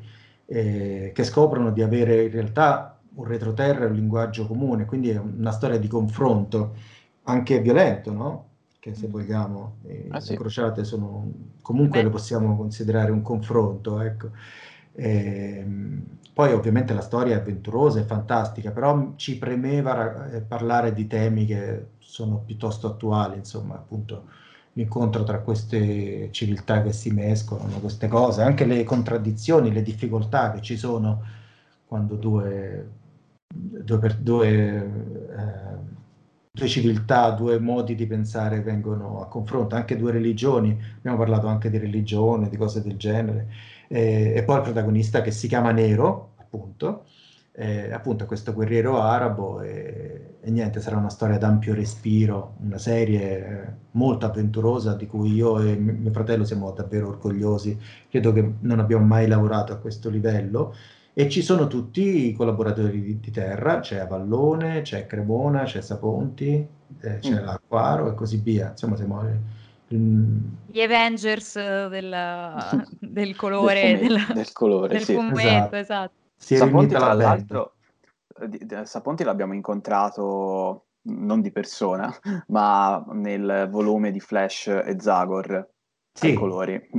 [0.48, 5.18] eh, che scoprono di avere in realtà un retroterra è un linguaggio comune, quindi è
[5.18, 6.76] una storia di confronto
[7.24, 8.46] anche violento, no?
[8.80, 9.12] Che se mm.
[9.12, 10.32] vogliamo, eh, ah, sì.
[10.32, 12.06] le crociate sono comunque Beh.
[12.06, 14.30] le possiamo considerare un confronto, ecco.
[14.94, 16.04] E, ehm,
[16.34, 21.46] poi ovviamente la storia è avventurosa, è fantastica, però ci premeva eh, parlare di temi
[21.46, 24.26] che sono piuttosto attuali, insomma, appunto
[24.74, 30.62] l'incontro tra queste civiltà che si mescolano, queste cose, anche le contraddizioni, le difficoltà che
[30.62, 31.24] ci sono
[31.88, 32.88] quando due
[33.84, 35.78] due, due, eh,
[36.52, 41.70] due, civiltà, due modi di pensare vengono a confronto, anche due religioni, abbiamo parlato anche
[41.70, 43.48] di religione, di cose del genere,
[43.88, 47.06] eh, e poi il protagonista che si chiama Nero, appunto,
[47.60, 53.78] eh, appunto questo guerriero arabo e, e, niente, sarà una storia d'ampio respiro, una serie
[53.92, 57.78] molto avventurosa di cui io e mio fratello siamo davvero orgogliosi,
[58.10, 60.76] credo che non abbiamo mai lavorato a questo livello
[61.20, 66.64] e ci sono tutti i collaboratori di, di Terra, c'è Avallone, c'è Cremona, c'è Saponti,
[67.02, 67.44] eh, c'è mm.
[67.44, 68.70] l'Acquaro e così via.
[68.70, 69.24] Insomma, siamo
[69.88, 71.56] gli Avengers
[71.88, 75.14] del, del colore del, fumetto, del, colore, del sì.
[75.16, 75.76] fumetto, esatto.
[75.76, 76.14] esatto.
[76.36, 77.74] Si Saponti, tra l'altro,
[78.84, 82.16] Saponti l'abbiamo incontrato non di persona,
[82.50, 85.68] ma nel volume di Flash e Zagor
[86.14, 86.28] sì.
[86.28, 86.90] ai colori.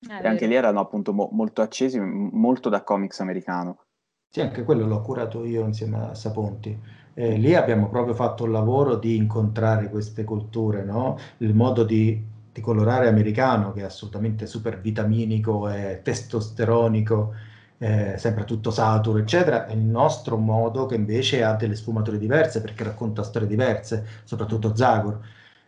[0.00, 3.84] Eh, e anche lì erano appunto mo- molto accesi, molto da comics americano.
[4.30, 6.78] Sì, anche quello l'ho curato io insieme a Saponti.
[7.14, 11.16] Eh, lì abbiamo proprio fatto un lavoro di incontrare queste culture, no?
[11.38, 12.22] Il modo di,
[12.52, 17.34] di colorare americano che è assolutamente super vitaminico e testosteronico,
[17.78, 22.60] eh, sempre tutto saturo, eccetera, e il nostro modo che invece ha delle sfumature diverse
[22.60, 25.20] perché racconta storie diverse, soprattutto Zagor.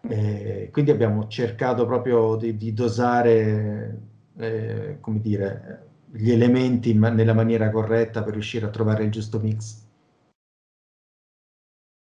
[0.06, 3.98] Eh, quindi abbiamo cercato proprio di, di dosare,
[4.41, 9.38] eh, come dire, gli elementi ma- nella maniera corretta per riuscire a trovare il giusto
[9.38, 9.88] mix.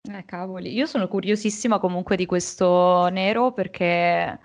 [0.10, 4.40] Eh, cavoli, io sono curiosissima comunque di questo nero perché,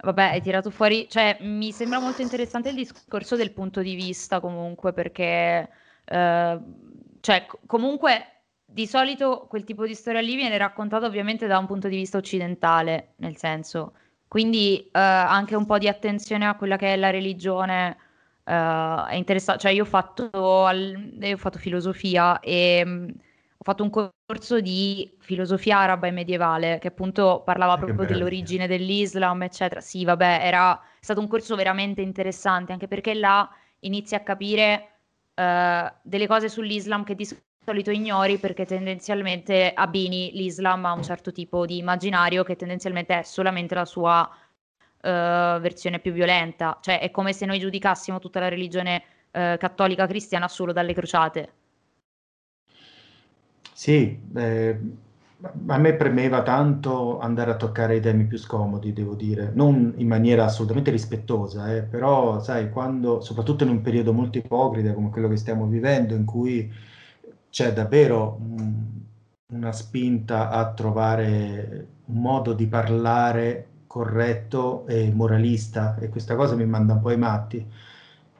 [0.00, 4.38] vabbè, hai tirato fuori, cioè mi sembra molto interessante il discorso del punto di vista
[4.38, 5.68] comunque perché,
[6.04, 6.60] eh,
[7.20, 11.88] cioè comunque di solito quel tipo di storia lì viene raccontata ovviamente da un punto
[11.88, 13.94] di vista occidentale, nel senso,
[14.28, 17.96] quindi eh, anche un po' di attenzione a quella che è la religione
[18.44, 20.30] eh, è interessante, cioè io ho fatto,
[20.66, 23.14] al, io ho fatto filosofia e mh,
[23.58, 28.04] ho fatto un corso di filosofia araba e medievale che appunto parlava Ah, che proprio
[28.04, 28.06] bello.
[28.06, 29.80] dell'origine dell'Islam, eccetera.
[29.80, 33.48] Sì, vabbè, era stato un corso veramente interessante, anche perché là
[33.80, 35.00] inizi a capire
[35.34, 37.24] eh, delle cose sull'Islam che di
[37.68, 43.22] solito ignori perché tendenzialmente abbini l'Islam a un certo tipo di immaginario che tendenzialmente è
[43.22, 44.26] solamente la sua
[45.02, 46.78] eh, versione più violenta.
[46.80, 51.52] Cioè è come se noi giudicassimo tutta la religione eh, cattolica cristiana solo dalle crociate.
[53.74, 54.80] Sì, eh,
[55.66, 60.08] a me premeva tanto andare a toccare i temi più scomodi, devo dire, non in
[60.08, 65.28] maniera assolutamente rispettosa, eh, però sai, quando, soprattutto in un periodo molto ipocrita come quello
[65.28, 66.86] che stiamo vivendo, in cui
[67.50, 68.84] c'è davvero mm,
[69.52, 76.66] una spinta a trovare un modo di parlare corretto e moralista, e questa cosa mi
[76.66, 77.66] manda un po' ai matti.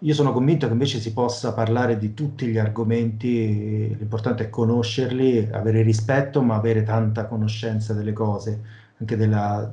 [0.03, 5.49] Io sono convinto che invece si possa parlare di tutti gli argomenti, l'importante è conoscerli,
[5.51, 8.63] avere rispetto, ma avere tanta conoscenza delle cose,
[8.99, 9.73] anche della,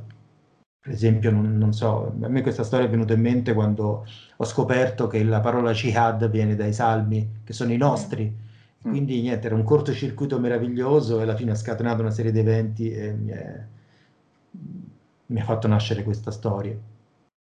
[0.80, 4.06] per esempio, non, non so, a me questa storia è venuta in mente quando
[4.36, 8.32] ho scoperto che la parola jihad viene dai salmi, che sono i nostri.
[8.88, 12.92] Quindi niente, era un cortocircuito meraviglioso e alla fine ha scatenato una serie di eventi
[12.92, 13.64] e mi, è-
[15.28, 16.76] mi ha fatto nascere questa storia.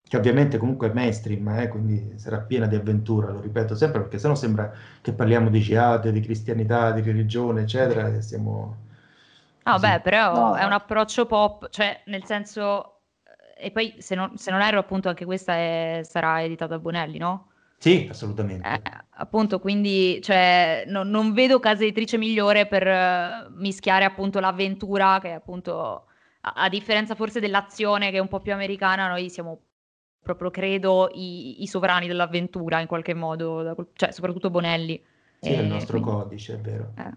[0.06, 4.20] Che ovviamente comunque è mainstream, eh, quindi sarà piena di avventura, lo ripeto sempre, perché
[4.20, 4.72] sennò sembra
[5.02, 8.78] che parliamo di jihad, di cristianità, di religione, eccetera, e siamo
[9.66, 13.04] Ah, beh, però No, è un approccio pop, cioè nel senso,
[13.58, 17.18] e poi se non, se non erro appunto anche questa è- sarà editata da Bonelli,
[17.18, 17.53] no?
[17.84, 18.08] Sì,
[18.66, 18.82] Eh, assolutamente.
[19.18, 25.32] appunto, quindi cioè, no- non vedo casa editrice migliore per eh, mischiare appunto l'avventura, che
[25.34, 26.06] appunto,
[26.42, 29.60] a, a differenza forse dell'azione che è un po' più americana, noi siamo
[30.22, 35.04] proprio, credo, i, i sovrani dell'avventura in qualche modo, quel- cioè soprattutto Bonelli.
[35.38, 36.94] Sì, è il E nostro quindi, codice, è vero.
[36.96, 37.12] eh,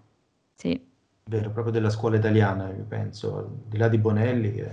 [0.55, 0.95] sì.
[1.23, 4.69] È vero, proprio della scuola italiana, io penso, al di là di Bonelli, che,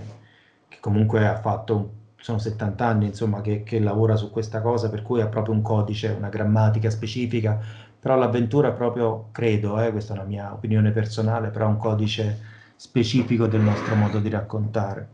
[0.69, 1.89] che comunque ha fatto, un-
[2.25, 5.61] sono 70 anni, insomma, che, che lavora su questa cosa, per cui ha proprio un
[5.61, 7.59] codice, una grammatica specifica,
[7.99, 12.39] però l'avventura è proprio, credo, eh, questa è una mia opinione personale, però un codice
[12.75, 15.09] specifico del nostro modo di raccontare.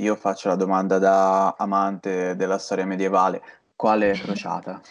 [0.00, 3.40] Io faccio la domanda da amante della storia medievale.
[3.74, 4.82] Quale crociata?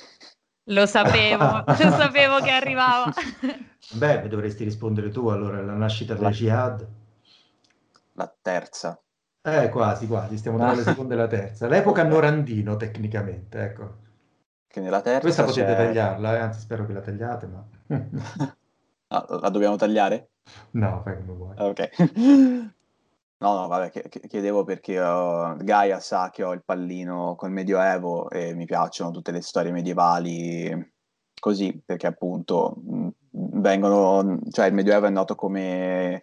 [0.71, 3.11] Lo sapevo, lo sapevo che arrivava.
[3.93, 6.87] Beh, dovresti rispondere tu allora, la nascita della La, jihad.
[8.13, 8.99] la terza.
[9.43, 11.67] Eh, quasi, quasi, stiamo tra la seconda e la terza.
[11.67, 12.03] L'epoca.
[12.03, 13.95] Norandino, tecnicamente, ecco.
[14.67, 15.75] Che nella Questa terza potete c'è...
[15.75, 17.67] tagliarla, eh, anzi spero che la tagliate, ma...
[19.13, 20.29] Ah, la dobbiamo tagliare?
[20.71, 21.55] No, fai come vuoi.
[21.57, 21.89] Ah, Ok.
[23.41, 23.89] No, no, vabbè,
[24.27, 29.31] chiedevo perché uh, Gaia sa che ho il pallino col Medioevo e mi piacciono tutte
[29.31, 30.93] le storie medievali
[31.39, 33.07] così, perché appunto mh,
[33.59, 36.21] vengono, cioè il Medioevo è noto come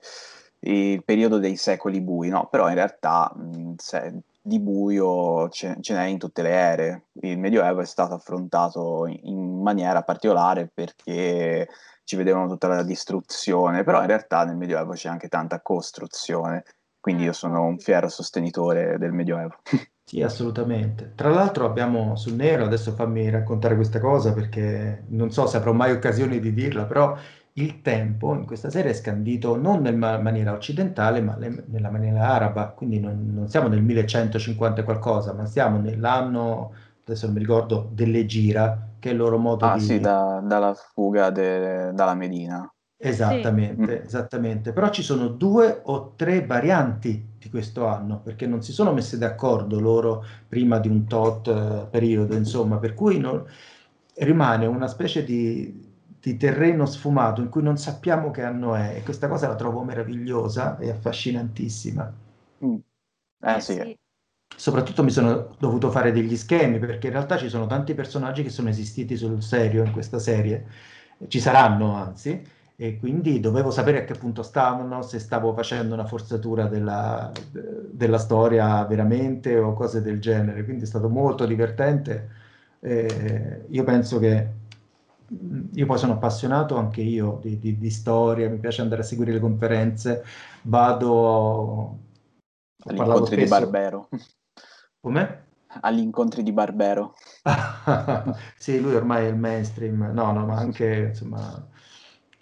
[0.60, 2.48] il periodo dei secoli bui, no?
[2.50, 7.02] Però in realtà mh, se- di buio ce, ce n'è in tutte le ere.
[7.20, 11.68] Il Medioevo è stato affrontato in, maniera particolare perché
[12.04, 16.64] ci vedevano tutta la distruzione, però in realtà nel Medioevo c'è anche tanta costruzione,
[16.98, 19.56] quindi io sono un fiero sostenitore del Medioevo.
[20.08, 21.12] Sì, assolutamente.
[21.14, 25.74] Tra l'altro abbiamo sul nero, adesso fammi raccontare questa cosa perché non so se avrò
[25.74, 27.14] mai occasione di dirla, però
[27.60, 32.28] il tempo in questa serie è scandito non nella maniera occidentale, ma le- nella maniera
[32.28, 36.72] araba, quindi non, non siamo nel 1150 e qualcosa, ma siamo nell'anno,
[37.04, 40.00] adesso non mi ricordo, dell'Egira, che è il loro modo Ah sì, di...
[40.00, 42.68] da- dalla fuga de- dalla Medina.
[42.96, 44.04] Sì, Esattamente, Mm.
[44.04, 44.72] esattamente.
[44.72, 49.18] Però ci sono due o tre varianti di questo anno, perché non si sono messe
[49.18, 53.44] d'accordo loro prima di un tot eh, periodo, insomma, per cui non-
[54.16, 55.87] rimane una specie di,
[56.20, 59.82] di terreno sfumato in cui non sappiamo che anno è e questa cosa la trovo
[59.82, 62.12] meravigliosa e affascinantissima.
[62.64, 62.76] Mm.
[63.40, 63.74] Eh, eh sì.
[63.74, 63.98] sì.
[64.56, 68.50] Soprattutto mi sono dovuto fare degli schemi perché in realtà ci sono tanti personaggi che
[68.50, 70.66] sono esistiti sul serio in questa serie,
[71.28, 72.42] ci saranno anzi,
[72.74, 78.18] e quindi dovevo sapere a che punto stavano, se stavo facendo una forzatura della, della
[78.18, 82.28] storia veramente o cose del genere, quindi è stato molto divertente.
[82.80, 84.57] Eh, io penso che
[85.72, 89.32] io poi sono appassionato anche io di, di, di, storia, mi piace andare a seguire
[89.32, 90.24] le conferenze,
[90.62, 91.98] vado...
[92.84, 93.36] Agli incontri spesso...
[93.42, 94.08] di Barbero.
[95.00, 95.46] Come?
[95.80, 97.14] Agli incontri di Barbero.
[98.56, 101.68] sì, lui ormai è il mainstream, no, no, ma anche, insomma...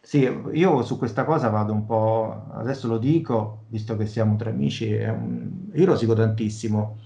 [0.01, 0.21] Sì,
[0.53, 4.93] io su questa cosa vado un po', adesso lo dico, visto che siamo tre amici,
[4.93, 5.71] un...
[5.73, 6.99] io rosico tantissimo,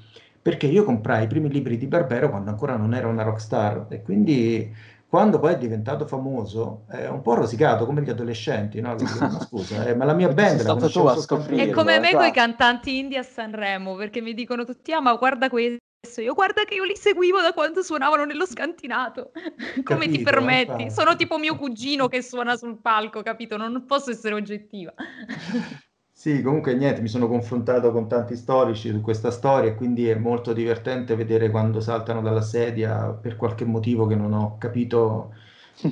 [0.42, 4.02] perché io comprai i primi libri di Barbero quando ancora non era una rockstar e
[4.02, 4.70] quindi
[5.10, 8.94] quando poi è diventato famoso, è un po' rosicato come gli adolescenti, no?
[8.94, 11.64] Dicono, scusa, eh, ma la mia band la tu a scoprire.
[11.64, 15.12] È come me con i cantanti indie a Sanremo, perché mi dicono tutti, ah, ma
[15.16, 15.80] guarda questo.
[16.18, 19.32] Io guarda che io li seguivo da quando suonavano nello scantinato.
[19.82, 20.82] Come capito, ti permetti?
[20.82, 20.90] Infatti.
[20.92, 23.56] Sono tipo mio cugino che suona sul palco, capito?
[23.56, 24.94] Non posso essere oggettiva.
[26.20, 30.14] Sì, comunque niente, mi sono confrontato con tanti storici su questa storia e quindi è
[30.16, 35.32] molto divertente vedere quando saltano dalla sedia per qualche motivo che non ho capito,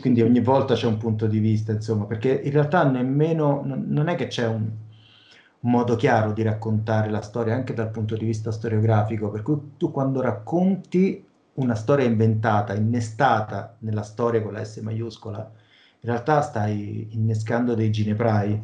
[0.00, 4.16] quindi ogni volta c'è un punto di vista, insomma, perché in realtà nemmeno, non è
[4.16, 4.70] che c'è un,
[5.60, 9.90] modo chiaro di raccontare la storia anche dal punto di vista storiografico, per cui tu
[9.90, 11.24] quando racconti
[11.54, 15.38] una storia inventata, innestata nella storia con la S maiuscola,
[16.00, 18.62] in realtà stai innescando dei gineprai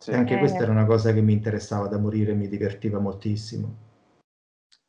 [0.00, 0.12] sì.
[0.12, 0.38] E anche eh.
[0.38, 3.88] questa era una cosa che mi interessava da morire, mi divertiva moltissimo.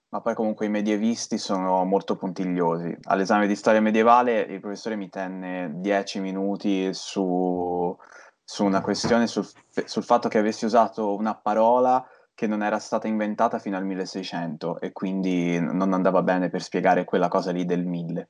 [0.08, 2.98] Ma poi comunque i medievisti sono molto puntigliosi.
[3.04, 7.94] All'esame di storia medievale il professore mi tenne dieci minuti su,
[8.42, 9.46] su una questione, sul,
[9.86, 14.80] sul, fatto che avessi usato una parola che non era stata inventata fino al 1600
[14.80, 18.30] e quindi non andava bene per spiegare quella cosa lì del 1000.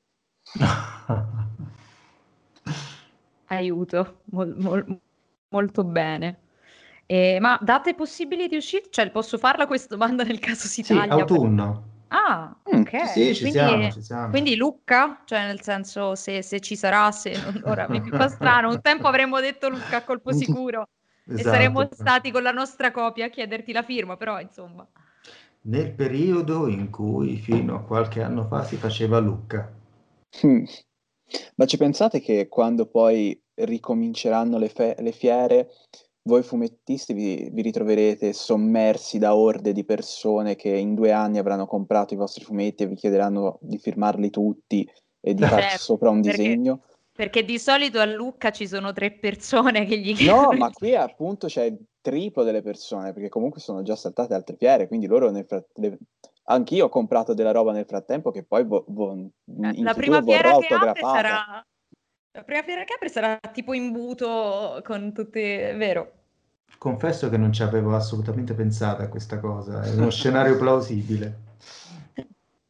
[3.45, 4.99] Aiuto, mol, mol,
[5.49, 6.40] molto bene.
[7.11, 8.87] Eh, ma date possibili di uscita?
[8.89, 11.11] Cioè, posso farla questa domanda nel caso si sì, taglia?
[11.15, 11.83] autunno.
[12.07, 12.17] Per...
[12.17, 13.07] Ah, mm, ok.
[13.09, 14.29] Sì, ci quindi, siamo, ci siamo.
[14.29, 17.63] Quindi Lucca, cioè nel senso se, se ci sarà, se non...
[17.65, 20.87] ora mi fa strano, un tempo avremmo detto Lucca a colpo sicuro
[21.27, 21.41] esatto.
[21.41, 24.87] e saremmo stati con la nostra copia a chiederti la firma, però insomma.
[25.63, 29.69] Nel periodo in cui fino a qualche anno fa si faceva Lucca.
[30.43, 30.63] Hmm.
[31.55, 35.71] Ma ci pensate che quando poi ricominceranno le, fe- le fiere
[36.23, 41.65] voi fumettisti vi, vi, ritroverete sommersi da orde di persone che in due anni avranno
[41.65, 44.87] comprato i vostri fumetti e vi chiederanno di firmarli tutti
[45.19, 46.81] e di fare certo, sopra un perché, disegno.
[47.11, 50.51] Perché di solito a Lucca ci sono tre persone che gli chiedono.
[50.51, 54.55] No, ma qui appunto c'è il triplo delle persone, perché comunque sono già saltate altre
[54.57, 55.97] fiere, quindi loro nel frattempo...
[56.45, 60.73] Anch'io ho comprato della roba nel frattempo che poi vo- vo- la prima fiera che
[60.73, 61.65] apre sarà
[62.33, 66.13] la prima fiera che apre sarà tipo imbuto con tutti, è vero.
[66.77, 71.49] Confesso che non ci avevo assolutamente pensato a questa cosa, è uno scenario plausibile.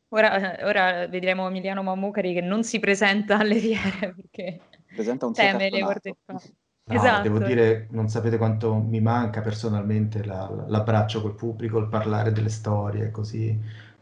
[0.09, 4.59] Ora, ora, vedremo Emiliano Mammucari che non si presenta alle fiere perché
[4.93, 6.15] presenta un teme le orde
[6.83, 7.21] No, esatto.
[7.21, 12.49] devo dire, non sapete quanto mi manca personalmente la, l'abbraccio col pubblico, il parlare delle
[12.49, 13.57] storie, così.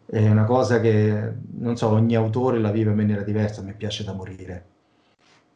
[0.05, 3.74] È una cosa che, non so, ogni autore la vive in maniera diversa, a me
[3.74, 4.78] piace da morire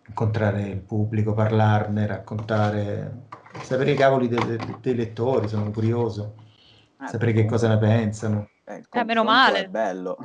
[0.07, 3.27] incontrare il pubblico, parlarne, raccontare,
[3.61, 6.35] sapere i cavoli dei, dei, dei lettori, sono curioso,
[6.97, 8.49] ah, sapere che cosa ne pensano.
[8.65, 9.65] Eh, eh meno male.
[9.65, 10.17] È bello.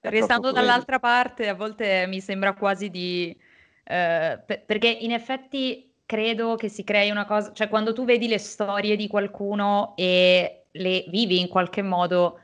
[0.00, 3.36] È Restando dall'altra parte, a volte mi sembra quasi di...
[3.84, 8.26] Eh, per, perché in effetti credo che si crei una cosa, cioè quando tu vedi
[8.26, 12.40] le storie di qualcuno e le vivi in qualche modo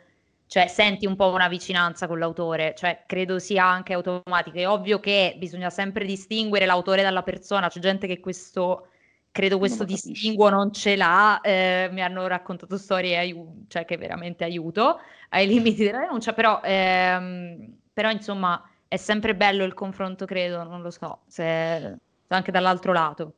[0.49, 4.57] cioè senti un po' una vicinanza con l'autore, cioè credo sia anche automatico.
[4.59, 8.89] È ovvio che bisogna sempre distinguere l'autore dalla persona, c'è gente che questo,
[9.33, 13.97] credo questo non distinguo non ce l'ha, eh, mi hanno raccontato storie aiu- cioè, che
[13.97, 20.27] veramente aiuto ai limiti della denuncia, però, ehm, però insomma è sempre bello il confronto,
[20.27, 21.97] credo, non lo so, se,
[22.29, 23.35] anche dall'altro lato.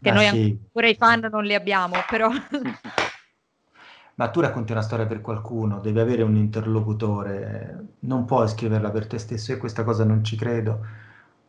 [0.00, 0.58] Che ah, noi sì.
[0.64, 2.28] ancora i fan non li abbiamo, però...
[4.20, 9.06] ma tu racconti una storia per qualcuno, devi avere un interlocutore, non puoi scriverla per
[9.06, 10.84] te stesso, io questa cosa non ci credo.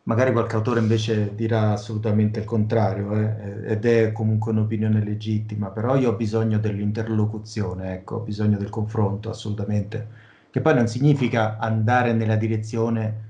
[0.03, 5.97] Magari qualche autore invece dirà assolutamente il contrario, eh, ed è comunque un'opinione legittima, però
[5.97, 10.07] io ho bisogno dell'interlocuzione, ecco, ho bisogno del confronto, assolutamente.
[10.49, 13.29] Che poi non significa andare nella direzione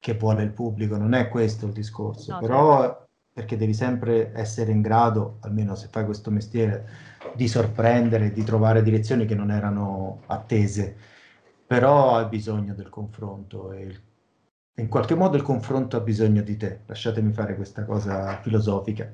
[0.00, 3.07] che vuole il pubblico, non è questo il discorso, no, però certo.
[3.38, 6.88] Perché devi sempre essere in grado, almeno se fai questo mestiere,
[7.34, 10.96] di sorprendere, di trovare direzioni che non erano attese,
[11.64, 14.00] però hai bisogno del confronto e il
[14.78, 16.80] in qualche modo il confronto ha bisogno di te.
[16.86, 19.10] Lasciatemi fare questa cosa filosofica.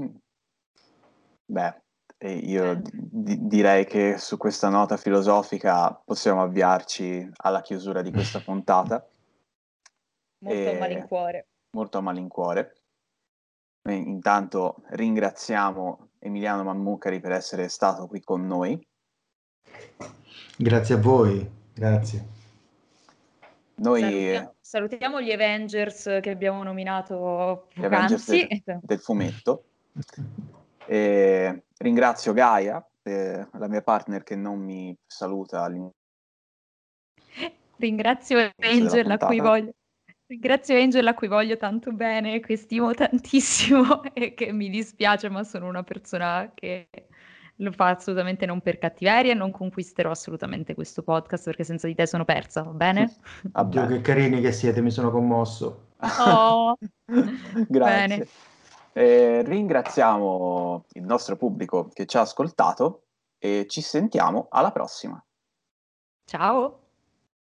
[0.00, 0.14] Mm.
[1.46, 1.82] Beh,
[2.26, 9.06] io d- direi che su questa nota filosofica possiamo avviarci alla chiusura di questa puntata.
[10.40, 11.46] Molto a malincuore.
[11.70, 12.77] Molto a malincuore.
[13.84, 18.86] Intanto ringraziamo Emiliano Mammucari per essere stato qui con noi.
[20.56, 22.36] Grazie a voi, grazie.
[23.76, 24.00] Noi...
[24.00, 28.46] Salutiamo, salutiamo, gli Avengers che abbiamo nominato poc'anzi.
[28.64, 29.64] Del, del fumetto.
[30.86, 35.70] e ringrazio Gaia, eh, la mia partner che non mi saluta.
[37.76, 39.72] Ringrazio Angel a cui voglio.
[40.28, 45.42] Ringrazio Angel a cui voglio tanto bene, che stimo tantissimo e che mi dispiace, ma
[45.42, 46.88] sono una persona che
[47.56, 52.06] lo fa assolutamente non per cattiveria, non conquisterò assolutamente questo podcast perché senza di te
[52.06, 53.16] sono persa, va bene?
[53.52, 55.86] Addio, che carini che siete, mi sono commosso.
[56.20, 56.76] Oh,
[57.66, 58.28] Grazie.
[58.92, 63.04] Eh, ringraziamo il nostro pubblico che ci ha ascoltato
[63.38, 65.24] e ci sentiamo alla prossima.
[66.26, 66.87] Ciao.